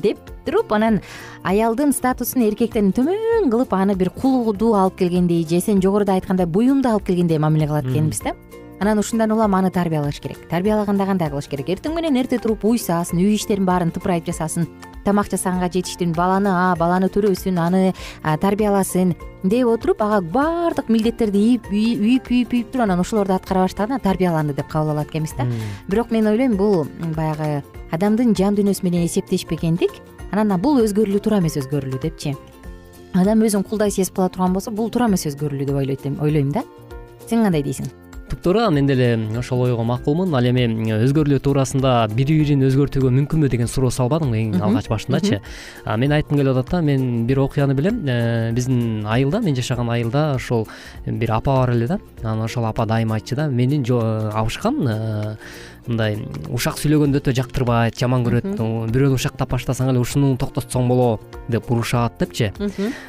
деп 0.00 0.18
туруп 0.46 0.72
анан 0.76 1.00
аялдын 1.42 1.92
статусун 1.96 2.44
эркектен 2.46 2.92
төмөн 2.94 3.50
кылып 3.50 3.74
аны 3.74 3.96
бир 3.98 4.10
кулду 4.10 4.74
алып 4.74 4.98
келгендей 5.00 5.46
же 5.48 5.60
сен 5.60 5.82
жогоруда 5.82 6.14
айткандай 6.14 6.46
буюмду 6.46 6.90
алып 6.90 7.06
келгендей 7.08 7.38
мамиле 7.38 7.66
кылат 7.66 7.86
экенбиз 7.90 8.20
да 8.20 8.34
анан 8.80 8.98
ушундан 8.98 9.32
улам 9.32 9.54
аны 9.54 9.70
тарбиялаш 9.70 10.20
керек. 10.20 10.48
Тарбиялаганда 10.48 11.06
кандай 11.06 11.30
кылыш 11.30 11.48
керек. 11.48 11.68
Эртең 11.68 11.94
менен 11.94 12.16
эрте 12.16 12.38
туруп 12.38 12.64
уйсасын 12.64 13.18
үй 13.18 13.34
иштерин 13.36 13.64
баарын 13.64 13.90
тыпырайып 13.90 14.28
жасасын 14.28 14.66
тамак 15.06 15.30
жасаганга 15.30 15.70
жетиштин 15.70 16.12
баланы 16.12 16.50
а 16.50 16.74
баланы 16.76 17.08
төрөсүн 17.12 17.60
аны 17.62 17.94
тарбияласын 18.42 19.14
деп 19.44 19.68
отуруп 19.70 20.02
ага 20.02 20.20
баардык 20.20 20.90
милдеттерди 20.90 21.38
ийип 21.38 21.68
үйүп 21.70 22.30
үйүп 22.30 22.54
үйүп 22.56 22.72
туруп 22.72 22.84
анан 22.84 23.00
ошолорду 23.00 23.36
аткара 23.36 23.62
баштаганда 23.64 24.02
тарбияланды 24.02 24.54
деп 24.54 24.68
кабыл 24.68 24.96
алат 24.96 25.08
экенбиз 25.08 25.36
да. 25.38 25.46
Бирок 25.88 26.10
мен 26.10 26.26
ойлойм 26.26 26.56
бул 26.56 26.88
баягы 27.14 27.62
адамдын 27.92 28.34
жан 28.34 28.58
дүйнөсү 28.58 28.82
менен 28.82 29.06
эсептешпегендик 29.06 29.94
анан 30.32 30.58
бул 30.60 30.82
өзгөрүлүү 30.82 31.22
туура 31.22 31.38
эмес 31.38 31.56
өзгөрүлүү 31.62 32.02
депчи. 32.02 32.34
Адам 33.14 33.46
өзүн 33.46 33.62
кулдай 33.62 33.94
сезип 33.94 34.16
кала 34.16 34.28
турган 34.28 34.58
болсо 34.58 34.74
бул 34.74 34.90
туура 34.90 35.06
эмес 35.06 35.28
өзгөрүлүү 35.30 35.70
деп 35.70 36.18
ойлойм 36.20 36.50
да. 36.50 36.64
Сен 37.28 37.46
кандай 37.46 37.62
дейсиң 37.62 38.05
туура 38.34 38.70
мен 38.70 38.86
деле 38.86 39.18
ошол 39.38 39.62
ойго 39.62 39.84
макулмун. 39.84 40.34
Ал 40.34 40.44
эми 40.44 40.66
өзгөрүлүү 40.96 41.40
туурасында 41.44 41.92
бири 42.10 42.38
бирин 42.40 42.64
өзгөртүүгө 42.66 43.12
мүмкүнбү 43.20 43.50
деген 43.52 43.70
суроо 43.70 43.90
салбадыңбы 43.94 44.40
эң 44.40 44.56
алгач 44.62 44.88
башындачы. 44.90 45.40
Мен 45.86 46.12
айткым 46.16 46.40
келип 46.40 46.56
атат 46.56 46.70
да 46.70 46.82
мен 46.82 47.26
бир 47.26 47.40
окуяны 47.44 47.74
билем. 47.74 48.02
Э, 48.06 48.52
биздин 48.52 49.06
айылда 49.06 49.40
мен 49.40 49.56
жашаган 49.56 49.90
айылда 49.90 50.34
ошол 50.34 50.66
бир 51.06 51.32
апа 51.32 51.60
бар 51.60 51.70
эле 51.70 51.86
да. 51.86 52.00
Анан 52.22 52.44
ошол 52.44 52.66
апа 52.66 52.86
дайыма 52.86 53.14
айтчу 53.14 53.36
да. 53.36 53.48
Мени 53.48 53.82
абышкам 54.32 54.86
э, 54.88 55.36
мындай 55.86 56.18
ушак 56.52 56.78
сүйлөгөндү 56.80 57.22
өтө 57.22 57.34
жактырбайт 57.36 57.98
жаман 57.98 58.26
көрөт 58.26 58.48
бирөөнү 58.92 59.18
ушактап 59.18 59.54
баштасаң 59.54 59.92
эле 59.92 60.02
ушуну 60.02 60.34
токтотсоң 60.40 60.88
болот 60.90 61.40
деп 61.48 61.70
урушат 61.70 62.18
депчи. 62.20 62.52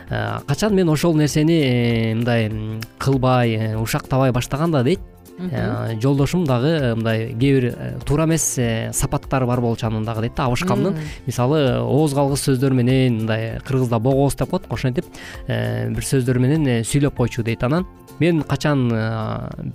Э, 0.09 0.39
качан 0.47 0.75
мен 0.75 0.89
ошол 0.89 1.15
нерсени 1.15 2.15
мындай 2.15 2.49
кылбай 2.97 3.75
ушактабай 3.75 4.31
баштаганда 4.31 4.83
дейт. 4.83 5.01
Э, 5.39 5.99
жолдошум 6.01 6.45
дагы 6.45 6.67
э, 6.67 6.95
мындай 6.95 7.27
кээ 7.29 7.53
бир 7.53 7.65
э, 7.77 7.99
туура 8.05 8.25
эмес 8.25 8.57
сапаттары 8.97 9.45
бар 9.45 9.61
болчу 9.61 9.85
анын 9.85 10.03
дагы 10.03 10.21
дейт 10.21 10.35
да 10.35 10.45
абышкамдын. 10.45 10.97
Мисалы 11.27 11.77
ооз 11.77 12.13
калгыс 12.13 12.47
сөздөр 12.47 12.73
менен 12.73 13.19
мындай 13.21 13.59
кыргызда 13.67 13.99
богооз 13.99 14.35
деп 14.35 14.49
коет 14.49 14.65
ошентип 14.69 15.05
бир 15.47 16.03
сөздөр 16.09 16.39
менен 16.41 16.81
сүйлөп 16.81 17.15
койчу 17.21 17.43
дейт 17.43 17.63
анан 17.63 17.85
мен 18.19 18.43
качан 18.43 18.87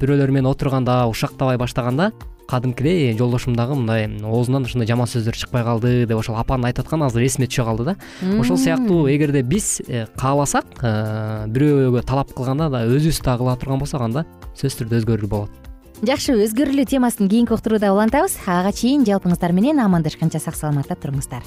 бирөөлөр 0.00 0.30
менен 0.34 0.50
отурганда 0.50 1.06
ушактабай 1.10 1.58
баштаганда 1.60 2.12
кадимкидей 2.48 3.16
жолдошум 3.16 3.56
дагы 3.56 3.74
мындай 3.78 4.06
оозунан 4.22 4.66
ушундай 4.66 4.88
жаман 4.88 5.08
сөздөр 5.08 5.36
чыкпай 5.38 5.64
калды 5.64 6.04
деп 6.06 6.18
ошол 6.18 6.36
апанын 6.36 6.68
айтып 6.68 6.84
атканы 6.84 7.06
азыр 7.06 7.24
эсиме 7.24 7.48
түшө 7.48 7.64
калды 7.64 7.84
да. 7.84 7.96
Ошол 8.38 8.58
сыяктуу 8.58 9.08
эгерде 9.08 9.42
биз 9.42 9.80
кааласак 10.20 10.66
бирөөгө 10.82 12.04
талап 12.04 12.34
кылганда 12.36 12.68
да 12.68 12.84
өзүбүз 12.84 13.22
да 13.24 13.38
кыла 13.40 13.56
турган 13.56 13.80
болсок 13.80 14.04
анда 14.04 14.26
сөзсүз 14.52 14.82
түрдө 14.82 15.00
өзгөрүлүү 15.00 15.32
болот. 15.32 15.70
Жакшы 16.02 16.34
өзгөрүлүү 16.34 16.88
темасын 16.90 17.30
кийинки 17.30 17.54
уктурууда 17.54 17.94
улантабыз. 17.94 18.36
Ага 18.44 18.74
чейин 18.74 19.06
жалпыңыздар 19.06 19.54
менен 19.54 19.80
амандашканча 19.80 20.42
сак 20.42 20.58
саламатта 20.58 20.98
туруңуздар 20.98 21.46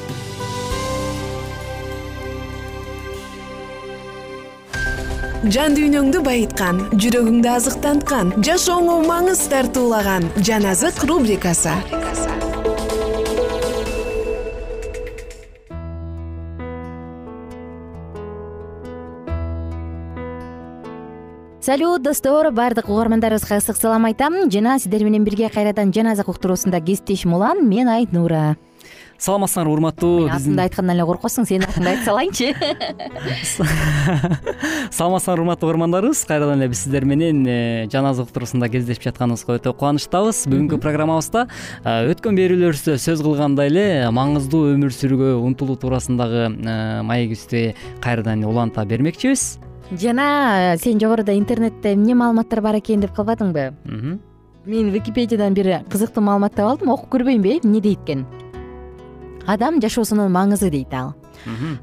жан 5.49 5.73
дүйнөңдү 5.73 6.19
байыткан 6.21 6.83
жүрөгүңдү 7.01 7.49
азыктанткан 7.49 8.27
жашооңо 8.45 8.99
маңыз 9.07 9.41
тартуулаган 9.49 10.27
жан 10.45 10.67
азык 10.69 11.01
рубрикасы. 11.09 11.73
Салют 21.61 22.01
достор 22.01 22.51
баардык 22.51 22.89
угармандарыбызга 22.89 23.57
ысык 23.57 23.77
салам 23.77 24.05
айтам. 24.05 24.49
Жана 24.51 24.77
сиздер 24.77 25.03
менен 25.03 25.23
бирге 25.23 25.49
кайрадан 25.49 25.93
жаназак 25.93 26.29
уктуруусунда 26.29 26.81
кесиптешим 26.81 27.33
улан 27.33 27.67
мен 27.67 27.89
айнура 27.89 28.57
саламатсыңарбы 29.21 29.75
урматтуу 29.75 30.23
мен 30.25 30.31
атымды 30.33 30.63
айткандан 30.63 30.95
эле 30.95 31.03
коркосуң 31.05 31.45
сенин 31.45 31.67
атыңды 31.67 31.91
айта 31.91 32.05
салайынчы 32.07 32.47
саламатсыңарбы 34.97 35.43
урматтуу 35.43 35.69
угармандарыбыз 35.69 36.23
кайрадан 36.25 36.57
эле 36.57 36.71
биз 36.71 36.81
сиздер 36.81 37.05
менен 37.05 37.43
э, 37.45 37.85
жаназа 37.93 38.25
уктуруусунда 38.25 38.65
кездешип 38.73 39.05
жатканыбызга 39.05 39.59
өтө 39.59 39.75
кубанычтабыз 39.77 40.49
бүгүнкү 40.49 40.81
программабызда 40.81 41.45
э, 41.45 42.09
өткөн 42.15 42.41
берүүлөрүбүздө 42.41 42.97
сөз 43.05 43.21
кылгандай 43.21 43.69
эле 43.69 43.85
маңыздуу 44.09 44.73
өмүр 44.73 44.97
сүрүүгө 44.97 45.37
умтулуу 45.45 45.77
туурасындагы 45.77 46.49
э, 46.49 46.51
маегибизди 47.05 47.75
кайрадан 48.01 48.41
уланта 48.49 48.89
бермекчибиз. 48.89 49.59
Жана 49.91 50.79
сен 50.81 50.97
жогоруда 50.97 51.37
интернетте 51.37 51.93
эмне 51.93 52.17
маалыматтар 52.17 52.65
бар 52.65 52.81
экен 52.81 53.05
деп 53.05 53.13
калбадыңбы? 53.13 53.69
Мен 54.65 54.93
википедиядан 54.93 55.53
бир 55.53 55.83
кызыктуу 55.91 56.23
маалымат 56.25 56.55
таап 56.55 56.77
алдым 56.77 56.95
окуп 56.95 57.11
көрбөйүнбү 57.13 57.57
э? 57.57 57.59
Эмне 57.61 57.81
дейт 57.83 58.07
экен 58.07 58.25
адам 59.47 59.81
жашоосунун 59.81 60.31
маңызы 60.31 60.69
дейт 60.71 60.93
ал. 60.93 61.13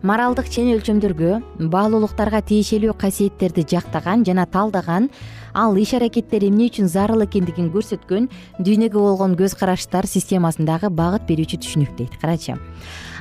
Моралдык 0.07 0.49
чен 0.53 0.69
өлчөмдөргө 0.77 1.41
баалуулуктарга 1.73 2.41
тиешелүү 2.47 2.95
касиеттерди 2.99 3.65
жактаган 3.67 4.23
жана 4.25 4.47
талдаган 4.47 5.09
ал 5.55 5.75
иш 5.77 5.95
аракеттер 5.99 6.45
эмне 6.47 6.69
үчүн 6.69 6.87
зарыл 6.87 7.25
экендигин 7.25 7.73
көрсөткөн 7.75 8.29
дүйнөгө 8.63 9.03
болгон 9.03 9.35
көз 9.41 9.57
караштар 9.59 10.07
системасындагы 10.07 10.93
багыт 10.95 11.27
берүүчү 11.27 11.59
түшүнүк 11.65 11.97
дейт 11.99 12.15
карачы. 12.23 12.55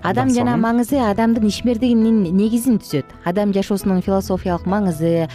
Адам 0.03 0.29
жана 0.29 0.53
маңызы 0.61 0.99
адамдын 1.01 1.47
ишмердигинин 1.49 2.27
негизин 2.37 2.77
түзөт. 2.83 3.09
Адам 3.25 3.55
жашоосунун 3.55 4.03
философиялык 4.05 4.67
маңызы 4.69 5.25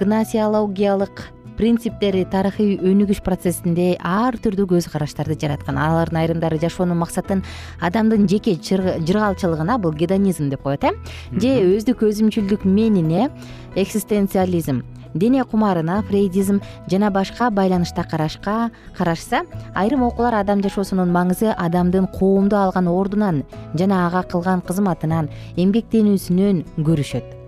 гносеологиялык 0.00 1.26
принциптери 1.60 2.22
тарыхый 2.24 2.78
өнүгүш 2.80 3.18
процессинде 3.20 3.90
ар 4.00 4.38
түрдүү 4.40 4.64
көз 4.70 4.86
караштарды 4.88 5.34
жараткан 5.42 5.76
алардын 5.76 6.22
айрымдары 6.22 6.56
жашоонун 6.62 6.96
максатын 7.02 7.42
адамдын 7.84 8.24
жеке 8.30 8.54
жыргалчылыгына 8.64 9.76
бул 9.78 9.92
гедонизм 9.92 10.48
деп 10.48 10.62
коет 10.64 10.86
э? 10.88 10.94
Же 11.36 11.50
өздүк 11.76 12.00
өзүмчүлдүк 12.08 12.64
менине 12.64 13.28
экзистенциализм 13.74 14.80
дене 15.12 15.44
кумарына 15.44 16.00
фрейдизм 16.08 16.62
жана 16.88 17.10
башка 17.10 17.50
байланышта 17.50 18.04
карашка 18.04 18.70
карашса 18.96 19.42
айрым 19.74 20.06
окуулар 20.06 20.38
адам 20.40 20.62
жашоосунун 20.64 21.12
маңызы 21.12 21.52
адамдын 21.52 22.06
коомдо 22.14 22.62
алган 22.62 22.88
ордунан 22.88 23.42
жана 23.74 24.06
ага 24.06 24.22
кылган 24.22 24.64
кызматынан 24.64 25.28
эмгектенүүсүнөн 25.56 26.64
көрүшөт 26.78 27.39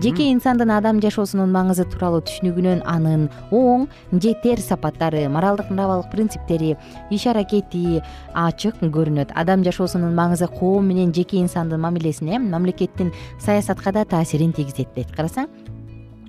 жеке 0.00 0.30
инсандын 0.32 0.70
адам 0.74 1.00
жашоосунун 1.02 1.52
маңызы 1.52 1.84
тууралуу 1.92 2.22
түшүнүгүнөн 2.24 2.82
анын 2.88 3.26
оң 3.54 3.86
же 4.12 4.32
терс 4.42 4.70
сапаттары 4.70 5.26
моралдык 5.32 5.70
моралдык 5.70 6.10
принциптери 6.12 6.74
иш 7.10 7.26
аракети 7.26 8.00
ачык 8.32 8.80
көрүнөт. 8.80 9.34
Адам 9.34 9.64
жашоосунун 9.64 10.16
маңызы 10.16 10.48
коом 10.48 10.88
менен 10.88 11.12
жеке 11.12 11.40
инсандын 11.42 11.80
мамилесине 11.80 12.38
мамлекеттин 12.38 13.12
саясатка 13.38 13.92
да 13.92 14.04
таасирин 14.04 14.52
тийгизет 14.52 14.94
дейт. 14.94 15.12
Карасаң 15.12 15.48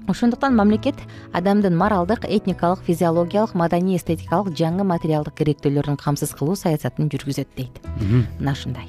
ошондуктан 0.08 0.56
мамлекет 0.56 0.96
адамдын 1.34 1.78
моралдык 1.78 2.26
этникалык 2.26 2.84
физиологиялык 2.86 3.56
маданий 3.56 3.98
эстетикалык 3.98 4.54
жаңы 4.54 4.84
материалдык 4.84 5.34
керектөөлөрүн 5.40 5.98
камсыз 5.98 6.36
кылуу 6.36 6.56
саясатын 6.56 7.10
жүргүзөт 7.10 7.56
дейт. 7.58 7.80
Мына 8.40 8.52
ушундай 8.52 8.86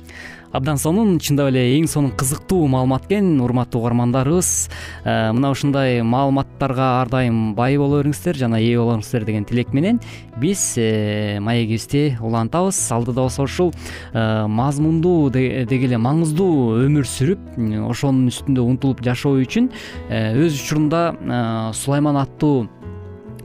абдан 0.56 0.78
сонун 0.80 1.18
чындап 1.20 1.50
эле 1.50 1.62
эң 1.76 1.84
сонун 1.90 2.14
кызыктуу 2.16 2.64
маалымат 2.72 3.04
экен 3.10 3.40
урматтуу 3.44 3.82
угармандарыбыз. 3.82 4.68
Э, 5.04 5.32
мына 5.36 5.50
ушундай 5.52 6.00
маалыматтарга 6.02 7.02
ар 7.02 7.10
дайым 7.12 7.54
бай 7.54 7.76
боло 7.76 8.00
бериңиздер 8.00 8.38
жана 8.40 8.60
ээ 8.62 8.78
болоңуздар 8.80 9.26
деген 9.28 9.44
тилек 9.44 9.74
менен 9.76 10.00
биз 10.40 10.74
э, 10.80 11.38
маегибизди 11.40 12.16
улантабыз 12.20 12.78
алдыда 12.92 13.26
болсо 13.26 13.44
ушул 13.44 13.72
э, 14.12 14.46
мазмундуу 14.48 15.30
деги 15.30 15.84
эле 15.90 16.00
маңыздуу 16.00 16.80
өмүр 16.86 17.04
сүрүп 17.04 17.60
ошонун 17.90 18.32
үстүндө 18.32 18.64
умтулуп 18.64 19.04
жашоо 19.04 19.36
үчүн 19.42 19.68
өз 20.08 20.56
учурунда 20.56 21.72
сулайман 21.76 22.22
аттуу 22.22 22.66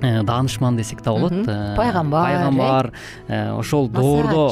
даанышман 0.01 0.77
десек 0.77 1.01
да 1.03 1.11
болот. 1.11 1.33
Э, 1.47 1.75
пайгамбар 1.75 2.25
пайгамбар 2.25 2.91
э, 3.27 3.51
ошол 3.51 3.87
доордо 3.89 4.51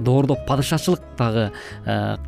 доордо 0.00 0.36
падышачылык 0.46 1.00
дагы 1.18 1.50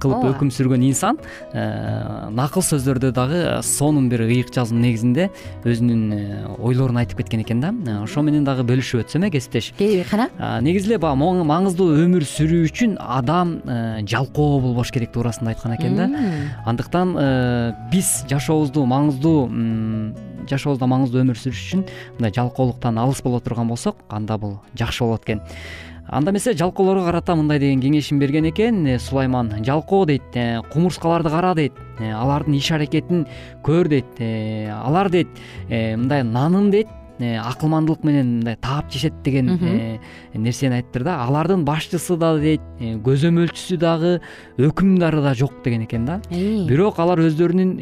кылып 0.00 0.24
өкүм 0.35 0.50
сүргөн 0.52 0.85
инсан 0.88 1.18
накыл 1.52 2.62
сөздөрдө 2.62 3.12
дагы 3.12 3.62
сонун 3.62 4.09
бир 4.09 4.26
ыйык 4.26 4.52
жазуунун 4.54 4.85
негизинде 4.85 5.31
өзүнүн 5.64 6.59
ойлорун 6.59 7.00
айтып 7.00 7.22
кеткен 7.22 7.42
экен 7.44 7.61
да. 7.61 7.72
Ошо 8.02 8.22
менен 8.22 8.44
дагы 8.44 8.66
бөлүшүп 8.68 9.04
өтсөм 9.04 9.26
э 9.26 9.31
кесиптеш. 9.31 9.72
Кана 10.11 10.28
негизи 10.61 10.92
эле 10.92 10.98
баягы 10.98 11.44
маңыздуу 11.48 11.96
өмүр 12.04 12.24
сүрүү 12.28 12.68
үчүн 12.68 12.96
адам 13.00 13.59
жалкоо 14.09 14.61
болбош 14.61 14.92
керек 14.92 15.12
туурасында 15.12 15.54
айткан 15.54 15.76
экен 15.76 15.96
да. 15.96 16.09
Андыктан 16.66 17.16
биз 17.92 18.24
жашообузду 18.28 18.85
маңыздуу 18.88 19.48
жашообузда 20.46 20.87
маңыздуу 20.87 21.24
өмүр 21.24 21.38
сүрүш 21.40 21.64
үчүн 21.66 21.85
мындай 22.18 22.33
жалкоолуктан 22.37 22.98
алыс 23.03 23.22
боло 23.24 23.40
турган 23.40 23.68
болсок 23.68 23.96
анда 24.09 24.38
бул 24.38 24.59
жакшы 24.79 25.05
болот 25.05 25.24
экен. 25.24 25.42
Анда 26.09 26.31
эмесе 26.31 26.55
жалкоолорго 26.57 27.05
карата 27.05 27.35
мындай 27.37 27.59
деген 27.61 27.83
кеңешин 27.83 28.18
берген 28.18 28.48
экен 28.48 28.87
э, 28.87 28.98
сулайман 28.98 29.53
жалкоо 29.64 30.07
дейт 30.09 30.22
э, 30.35 30.62
кумурскаларды 30.72 31.29
кара 31.29 31.55
дейт 31.55 31.74
э, 31.98 32.12
алардын 32.12 32.57
иш 32.57 32.70
аракетин 32.72 33.27
көр 33.62 33.90
дейт 33.92 34.20
алар 34.72 35.11
дейт 35.11 35.29
мындай 35.68 36.22
нанын 36.24 36.70
дейт 36.70 36.88
акылмандылык 37.18 38.04
менен 38.04 38.33
мындай 38.38 38.57
таап 38.57 38.90
жешет 38.92 39.22
деген 39.24 39.50
э, 39.61 39.98
нерсени 40.35 40.78
айтыптыр 40.78 41.04
да. 41.04 41.16
Алардын 41.24 41.64
башчысы 41.64 42.16
да 42.16 42.37
дейт 42.38 42.61
э, 42.81 42.94
көзөмөлчүсү 43.02 43.78
дагы 43.78 44.20
өкүмдары 44.59 45.22
да 45.22 45.35
жок 45.35 45.62
деген 45.64 45.85
экен 45.85 46.07
да. 46.07 46.20
Бирок 46.31 46.98
алар 46.98 47.22
өздөрүнүн 47.26 47.76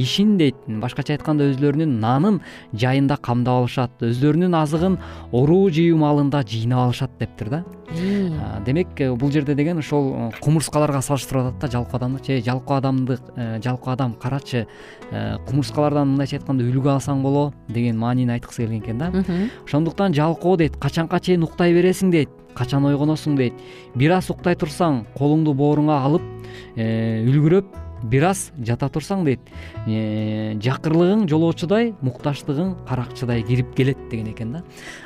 ишин 0.00 0.36
дейт. 0.38 0.56
Башкача 0.66 1.16
айтканда 1.16 1.50
өзлөрүнүн 1.52 1.98
нанын 2.00 2.40
жайында 2.74 3.18
камдап 3.18 3.64
алышат. 3.64 3.98
Өздөрүнүн 4.00 4.54
азыгын 4.62 5.00
оруу 5.32 5.66
жыюу 5.70 5.98
маалында 5.98 6.44
жыйнап 6.46 6.86
алышат 6.86 7.18
дептир 7.18 7.50
да 7.58 7.64
демек 8.66 8.88
бул 9.18 9.30
жерде 9.30 9.54
деген 9.54 9.78
ошол 9.78 10.32
кумурскаларга 10.40 11.02
салыштырып 11.02 11.52
атат 11.52 11.60
да 11.60 11.70
жалкоо 11.70 11.98
адамдычы 12.00 12.40
жалкоо 12.44 12.76
адамды 12.78 13.18
жалкоо 13.64 13.92
адам 13.92 14.14
карачы 14.14 14.66
кумурскалардан 15.46 16.14
мындайча 16.14 16.40
айтканда 16.40 16.66
үлгү 16.66 16.90
алсаң 16.96 17.22
боло 17.22 17.52
деген 17.68 17.98
маанини 17.98 18.32
айткысы 18.32 18.64
келген 18.64 18.82
экен 18.82 18.98
да. 18.98 19.12
Ошондуктан 19.64 20.14
жалкоо 20.14 20.56
дейт 20.56 20.76
качанга 20.76 21.20
чейин 21.20 21.46
уктай 21.46 21.72
бересиң 21.72 22.10
дейт 22.10 22.30
качан 22.56 22.84
ойгоносуң 22.88 23.36
дейт. 23.36 23.54
Бир 23.94 24.16
аз 24.16 24.30
уктай 24.32 24.56
турсаң 24.56 25.04
колуңду 25.16 25.54
бооруңа 25.54 26.00
алып 26.08 26.24
э, 26.76 27.22
үлгүрөп 27.28 27.85
бир 28.10 28.28
аз 28.30 28.50
жата 28.62 28.88
турсаң 28.92 29.24
дейт. 29.26 29.40
Э, 29.86 30.54
жакырлыгың 30.62 31.26
жолоочудай 31.30 31.92
муктачтыгың 32.00 32.74
каракчыдай 32.88 33.44
кирип 33.46 33.74
келет 33.76 33.98
деген 34.10 34.32
экен 34.32 34.52
да. 34.56 34.64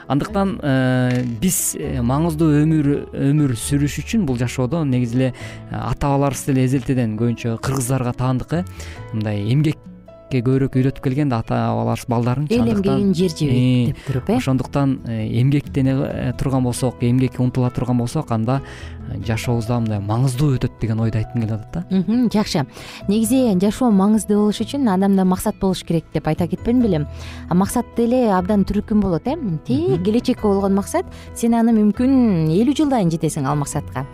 Андыктан 0.09 0.59
э, 0.63 1.25
биз 1.43 1.77
маңыздуу 1.79 2.63
өмүр 2.63 2.91
өмүр 3.11 3.57
сүрүш 3.59 4.01
үчүн 4.05 4.27
бул 4.29 4.39
жашоодо 4.41 4.85
негизи 4.85 5.17
эле 5.19 5.35
ата 5.71 6.07
бабаларыбыз 6.07 6.47
деле 6.51 6.67
эзелтеден 6.69 7.17
көбүнчө 7.21 7.59
кыргыздарга 7.65 8.15
таандык 8.17 8.61
э. 8.61 8.65
Мындай 9.13 9.47
эмгек 9.53 9.90
көбүрөөк 10.31 10.77
үйрөтүп 10.79 11.05
келген 11.05 11.31
да 11.31 11.41
ата 11.43 11.57
бабаларыбыз 11.75 12.07
балдарынчы 12.11 12.57
эл 12.57 12.71
эмгегин 12.75 13.13
жер 13.15 13.35
жебейт 13.35 13.95
деп 13.95 14.05
туруп 14.07 14.31
э? 14.31 14.37
ошондуктан 14.37 15.01
э, 15.07 15.27
эмгектене 15.41 15.95
э, 15.97 16.33
турган 16.39 16.65
болсок 16.65 17.03
эмгекке 17.03 17.43
умтула 17.43 17.71
турган 17.71 17.99
болсок 17.99 18.31
анда 18.31 18.61
э, 19.09 19.21
жашообузда 19.27 19.81
мындай 19.81 20.01
маңыздуу 20.01 20.57
өтөт 20.57 20.79
деген 20.81 21.01
ойду 21.01 21.19
айткым 21.19 21.43
келип 21.43 21.55
атат 21.59 21.91
да. 21.91 22.29
Жакшы. 22.33 22.67
Негизи 23.09 23.59
жашоо 23.61 23.91
маңыздуу 23.91 24.47
болуш 24.47 24.63
үчүн 24.65 24.89
адамда 24.95 25.25
максат 25.25 25.59
болуш 25.61 25.85
керек 25.85 26.05
деп 26.15 26.29
айта 26.29 26.49
кетпедим 26.49 26.83
белем 26.83 27.09
максат 27.51 27.87
деле 27.97 28.29
абдан 28.35 28.65
түркүм 28.65 29.01
болот 29.03 29.27
э? 29.27 29.37
Тээ 29.67 29.99
келечекке 30.05 30.47
болгон 30.47 30.75
максат 30.79 31.07
сен 31.35 31.55
аны 31.55 31.75
мүмкүн 31.77 32.51
элүү 32.55 32.77
жылдайын 32.83 33.11
жетесиң 33.11 33.49
ал 33.51 33.59
максатка 33.61 34.07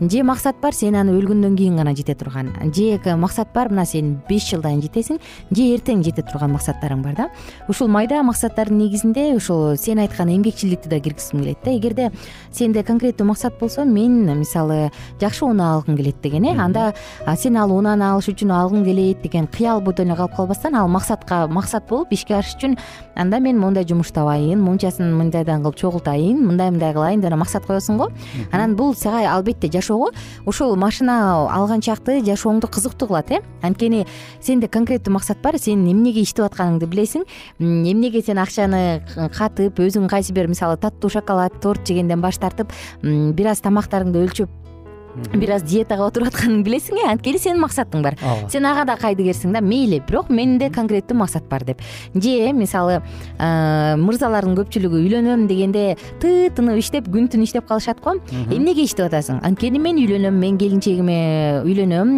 же 0.00 0.22
максат 0.22 0.56
бар 0.60 0.72
сен 0.72 0.94
аны 0.96 1.12
өлгөндөн 1.12 1.56
кийин 1.56 1.76
гана 1.76 1.94
жете 1.94 2.14
турган. 2.14 2.52
Же 2.74 2.98
максат 3.16 3.48
бар 3.54 3.68
мына 3.68 3.84
сен 3.84 4.22
беш 4.28 4.48
жылдайын 4.50 4.80
жетесиң 4.80 5.18
же 5.50 5.62
эртең 5.74 6.02
жете 6.02 6.22
турган 6.22 6.52
максаттарың 6.54 7.02
бар 7.02 7.14
да. 7.14 7.28
Ушул 7.68 7.88
майда 7.88 8.22
максаттардын 8.22 8.78
негизинде 8.78 9.34
ушул 9.36 9.76
сен 9.76 9.98
айткан 9.98 10.28
эмгекчилдикти 10.28 10.88
да 10.88 11.00
киргизгим 11.00 11.42
келет 11.42 11.58
да. 11.64 11.70
Эгерде 11.76 12.10
сенде 12.50 12.82
конкреттүү 12.82 13.26
максат 13.26 13.58
болсо 13.60 13.84
мен 13.84 14.24
мисалы 14.38 14.90
жакшы 15.20 15.44
унаа 15.44 15.76
алгым 15.76 15.96
келет 15.96 16.20
деген 16.22 16.44
э. 16.44 16.56
Анда 16.56 16.94
сен 17.36 17.56
ал 17.56 17.72
унааны 17.72 18.04
алыш 18.04 18.28
үчүн 18.32 18.50
алгың 18.50 18.84
келет 18.84 19.22
деген 19.22 19.46
кыял 19.46 19.82
эле 19.82 20.16
калып 20.16 20.36
калбастан 20.36 20.74
ал 20.74 20.88
максатка 20.88 21.46
максат 21.46 21.88
болуп 21.88 22.12
ишке 22.12 22.34
ашыш 22.34 22.56
үчүн 22.56 22.78
анда 23.16 23.38
мен 23.40 23.58
моундай 23.58 23.84
жумуш 23.84 24.12
табайын 24.12 24.60
мынчасын 24.64 25.12
мындайдан 25.12 25.62
кылып 25.62 25.76
чогултайын 25.76 26.40
мындай 26.46 26.70
мындай 26.70 26.94
кылайын 26.94 27.20
деп 27.20 27.36
максат 27.36 27.66
коесуң 27.66 27.98
го. 27.98 28.08
Анан 28.52 28.76
бул 28.76 28.94
сага 28.94 29.28
албетте 29.30 29.68
жашоо 29.68 29.89
жашоого 29.90 30.12
ошол 30.46 30.76
машина 30.76 31.48
алган 31.50 31.80
чакты 31.80 32.20
жашооңду 32.22 32.68
кызыктуу 32.68 33.08
кылат 33.08 33.30
э? 33.30 33.40
Анткени 33.62 34.06
сенде 34.40 34.68
конкреттүү 34.68 35.12
максат 35.12 35.42
бар 35.42 35.58
сен 35.58 35.86
эмнеге 35.86 36.22
иштеп 36.22 36.46
атканыңды 36.46 36.86
билесиң. 36.86 37.26
Эмнеге 37.58 38.22
сен 38.22 38.38
акчаны 38.38 39.02
катып 39.36 39.80
өзүң 39.80 40.08
кайсы 40.08 40.32
бир 40.32 40.48
мисалы 40.48 40.76
таттуу 40.76 41.10
шоколад 41.10 41.60
торт 41.60 41.86
жегенден 41.86 42.20
баш 42.20 42.38
тартып 42.38 42.72
бир 43.02 43.52
аз 43.52 43.62
тамактарыңды 43.64 44.22
өлчөп 44.22 44.50
бир 45.34 45.54
аз 45.56 45.64
диетага 45.66 46.04
отуруп 46.06 46.30
атканыңды 46.30 46.66
билесиң 46.66 47.00
э? 47.00 47.06
Анткени 47.10 47.40
сенин 47.40 47.60
максатың 47.62 48.02
бар. 48.04 48.16
Ооба. 48.22 48.50
Сен 48.52 48.66
ага 48.68 48.84
да 48.86 48.96
кайдыгерсиң 49.00 49.54
да? 49.54 49.62
Мейли 49.64 50.00
бирок 50.06 50.30
менде 50.30 50.70
конкреттүү 50.70 51.16
максат 51.18 51.48
бар 51.50 51.64
деп. 51.66 51.82
Же 52.14 52.52
мисалы 52.54 53.00
мырзалардын 53.40 54.54
көпчүлүгү 54.58 55.00
үйлөнөм 55.00 55.46
дегенде 55.50 55.96
тыытынып 56.22 56.78
иштеп 56.82 57.08
күн 57.10 57.26
түн 57.32 57.42
иштеп 57.46 57.66
калышат 57.66 58.00
го. 58.04 58.18
Эмнеге 58.50 58.84
иштеп 58.86 59.08
атасың? 59.08 59.40
Анткени 59.46 59.82
мен 59.82 59.98
үйлөнөм 59.98 60.38
мен 60.38 60.58
келинчегиме 60.60 61.18
үйлөнөм. 61.64 62.14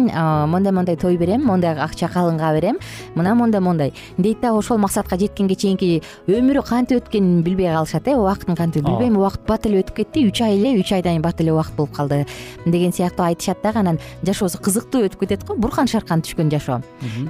Мондай 0.53 0.75
мондай 0.75 0.99
той 0.99 1.17
берем 1.17 1.47
мондай 1.47 1.73
акча 1.73 2.11
калынга 2.13 2.53
берем. 2.53 2.77
Мына 3.15 3.33
мондай 3.33 3.61
мондай. 3.61 3.93
Дейт 4.17 4.41
да 4.41 4.53
ошол 4.53 4.77
максатка 4.77 5.17
жеткенге 5.17 5.55
чейинки 5.55 6.01
өмүрү 6.27 6.65
кантип 6.67 7.01
өткөнүн 7.01 7.41
билбей 7.43 7.73
калышат 7.73 8.07
э? 8.07 8.15
Убакыттын 8.15 8.55
кантип 8.55 8.85
билбейм. 8.85 9.17
Убакыт 9.17 9.47
бат 9.47 9.65
эле 9.65 9.81
өтүп 9.81 10.03
кетти. 10.03 10.27
Үч 10.29 10.41
ай 10.43 10.59
эле 10.59 10.77
үч 10.79 10.93
айдан 10.93 11.13
кийин 11.13 11.21
бат 11.21 11.41
эле 11.41 11.53
убакыт 11.53 11.75
болуп 11.75 11.91
калды 11.95 12.25
деген 12.65 12.82
сыяктуу 12.91 13.25
айтышат 13.25 13.61
дагы 13.63 13.79
анан 13.79 13.99
жашоосу 14.23 14.59
кызыктуу 14.59 15.05
өтүп 15.07 15.23
кетет 15.23 15.45
го 15.47 15.55
буркан 15.55 15.87
шаркан 15.87 16.21
түшкөн 16.21 16.51
жашоо. 16.51 16.81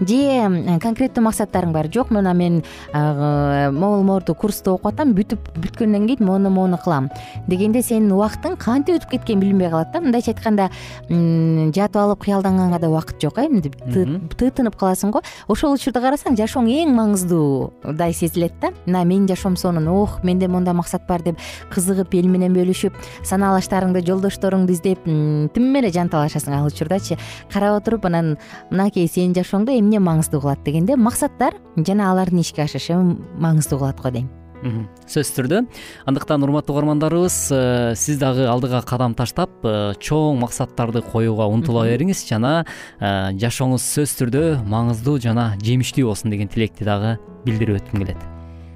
Же 0.02 0.80
конкреттүү 0.82 1.24
максаттарың 1.24 1.74
бар? 1.74 1.90
Жок 1.94 2.10
мына 2.10 2.34
мен 2.34 2.64
могул 2.94 4.04
моорду 4.04 4.34
курсту 4.34 4.74
окуп 4.74 4.94
атам 4.94 5.14
бүтүп 5.14 5.54
бүткөндөн 5.60 6.08
кийин 6.08 6.26
моуну 6.26 6.50
моуну 6.50 6.78
кылам. 6.78 7.10
Дегенде 7.48 7.84
сенин 7.84 8.12
убакытың 8.16 8.58
кантип 8.58 8.98
өтүп 9.02 9.18
кеткенин 9.18 9.42
билинбей 9.42 9.70
калат 9.70 9.92
да? 9.94 10.02
Мындайча 10.02 10.34
айтканда 10.34 10.70
жатып 11.10 12.00
алып 12.02 12.24
кыялданганга 12.26 12.80
да 12.80 12.90
убакыт 12.90 13.22
жок 13.22 13.38
э? 13.38 13.48
Мынтип 13.50 13.76
тыытынып 14.38 14.78
каласың 14.80 15.12
го. 15.12 15.22
Ошол 15.48 15.76
учурда 15.76 16.02
карасаң 16.02 16.38
жашооң 16.40 16.70
эң 16.72 16.96
маңыздуудай 16.98 18.14
сезилет 18.14 18.54
да. 18.62 18.72
Мына 18.86 19.04
менин 19.04 19.28
жашоом 19.28 19.58
сонун 19.58 19.88
ох 19.88 20.24
менде 20.24 20.48
мондай 20.48 20.74
максат 20.74 21.08
бар 21.08 21.22
деп 21.22 21.40
кызыгып 21.74 22.14
эл 22.16 22.30
менен 22.32 22.54
бөлүшүп 22.56 22.96
санаалаштарыңды 23.24 24.04
жолдошторуңду 24.08 24.74
издеп 24.74 25.06
тим 25.50 25.74
эле 25.76 25.92
жан 25.92 26.10
талашасың 26.10 26.56
ал 26.60 26.68
учурдачы 26.68 27.18
карап 27.52 27.82
отуруп 27.82 28.06
анан 28.06 28.38
мынакей 28.72 29.08
сенин 29.08 29.34
жашооңдо 29.38 29.76
эмне 29.80 30.00
маңыздуу 30.00 30.42
кылат 30.42 30.64
дегенде 30.64 30.96
максаттар 30.96 31.60
жана 31.78 32.12
алардын 32.12 32.44
ишке 32.44 32.64
ашышы 32.64 32.96
маңыздуу 32.96 33.80
кылат 33.80 34.02
го 34.02 34.12
дейм. 34.14 34.32
Сөзсүз 34.64 35.34
түрдө. 35.36 35.62
Андыктан 36.08 36.44
урматтуу 36.46 36.78
угармандарыбыз 36.78 37.38
э, 37.52 37.96
сиз 38.00 38.20
дагы 38.22 38.48
алдыга 38.48 38.80
кадам 38.88 39.16
таштап 39.18 39.52
э, 39.68 39.94
чоң 40.00 40.40
максаттарды 40.40 41.04
коюуга 41.04 41.50
умтула 41.52 41.84
бериңиз 41.92 42.24
жана 42.30 42.62
э, 42.64 43.34
жашооңуз 43.44 43.84
сөзсүз 43.84 44.20
түрдө 44.22 44.46
маңыздуу 44.64 45.20
жана 45.24 45.52
жемиштүү 45.64 46.08
болсун 46.08 46.32
деген 46.32 46.52
тилекти 46.54 46.88
дагы 46.88 47.18
билдирип 47.44 47.82
өткүм 47.82 48.06
келет 48.06 48.33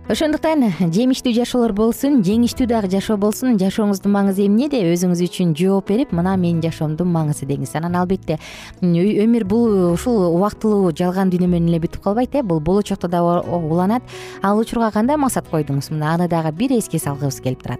ошондуктан 0.08 0.64
жемиштүү 0.94 1.34
жашоолор 1.36 1.74
болсун 1.76 2.22
жеңиштүү 2.24 2.68
дагы 2.72 2.88
жашоо 2.94 3.18
болсун 3.20 3.58
жашооңуздун 3.60 4.14
маңызы 4.14 4.46
эмнеде 4.46 4.80
өзүңүз 4.94 5.20
үчүн 5.26 5.52
жооп 5.60 5.92
берип 5.92 6.14
мына 6.16 6.38
менин 6.40 6.62
жашоомдун 6.64 7.10
маңызы 7.12 7.44
деңиз. 7.50 7.74
Анан 7.76 7.98
албетте 8.00 8.38
өмүр 8.82 9.44
бул 9.44 9.76
ушул 9.92 10.22
убактылуу 10.30 10.94
жалган 10.96 11.34
дүйнө 11.34 11.50
менен 11.52 11.68
эле 11.74 11.82
бүтүп 11.84 12.06
калбайт 12.08 12.40
э 12.40 12.44
бул 12.44 12.62
болочокто 12.64 13.10
дагы 13.12 13.44
уланат. 13.52 14.04
Ал 14.42 14.58
учурга 14.64 14.92
кандай 14.96 15.18
максат 15.18 15.52
койдуңуз? 15.52 15.92
Мына 15.92 16.16
аны 16.16 16.30
дагы 16.32 16.56
бир 16.56 16.72
эске 16.80 17.00
салгыбыз 17.00 17.42
келип 17.44 17.64
турат. 17.64 17.80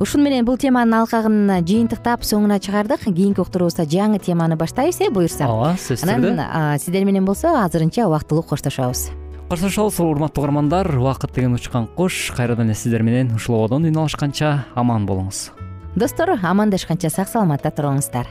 Ушуну 0.00 0.24
менен 0.24 0.44
бул 0.44 0.58
теманын 0.58 1.04
алкагын 1.04 1.62
жыйынтыктап 1.62 2.26
соңуна 2.26 2.58
чыгардык. 2.58 3.06
Кийинки 3.06 3.40
уктуруубузда 3.40 3.86
жаңы 3.86 4.18
теманы 4.18 4.56
баштайбыз 4.58 5.00
э 5.06 5.10
буюрса. 5.10 5.46
Ооба 5.46 5.76
сөзсүз 5.78 6.02
түрдө. 6.02 6.34
анан 6.50 6.78
сиздер 6.78 7.04
менен 7.04 7.24
болсо 7.24 7.54
азырынча 7.62 8.08
убактылуу 8.08 8.42
коштошобуз 8.42 9.21
коштошобуз 9.52 9.98
урматтуу 10.00 10.40
угармандар 10.40 10.88
убакыт 10.96 11.34
деген 11.36 11.52
учкан 11.52 11.84
куш 11.86 12.32
кайрадан 12.32 12.70
эле 12.70 12.74
сиздер 12.74 13.02
менен 13.04 13.34
ушул 13.36 13.58
ободон 13.58 13.84
үн 13.84 13.98
алышканча 14.00 14.64
аман 14.74 15.04
болуңуз. 15.04 15.50
Достор 15.94 16.38
амандашканча 16.40 17.10
сак 17.12 17.28
саламатта 17.28 17.68
туруңуздар 17.68 18.30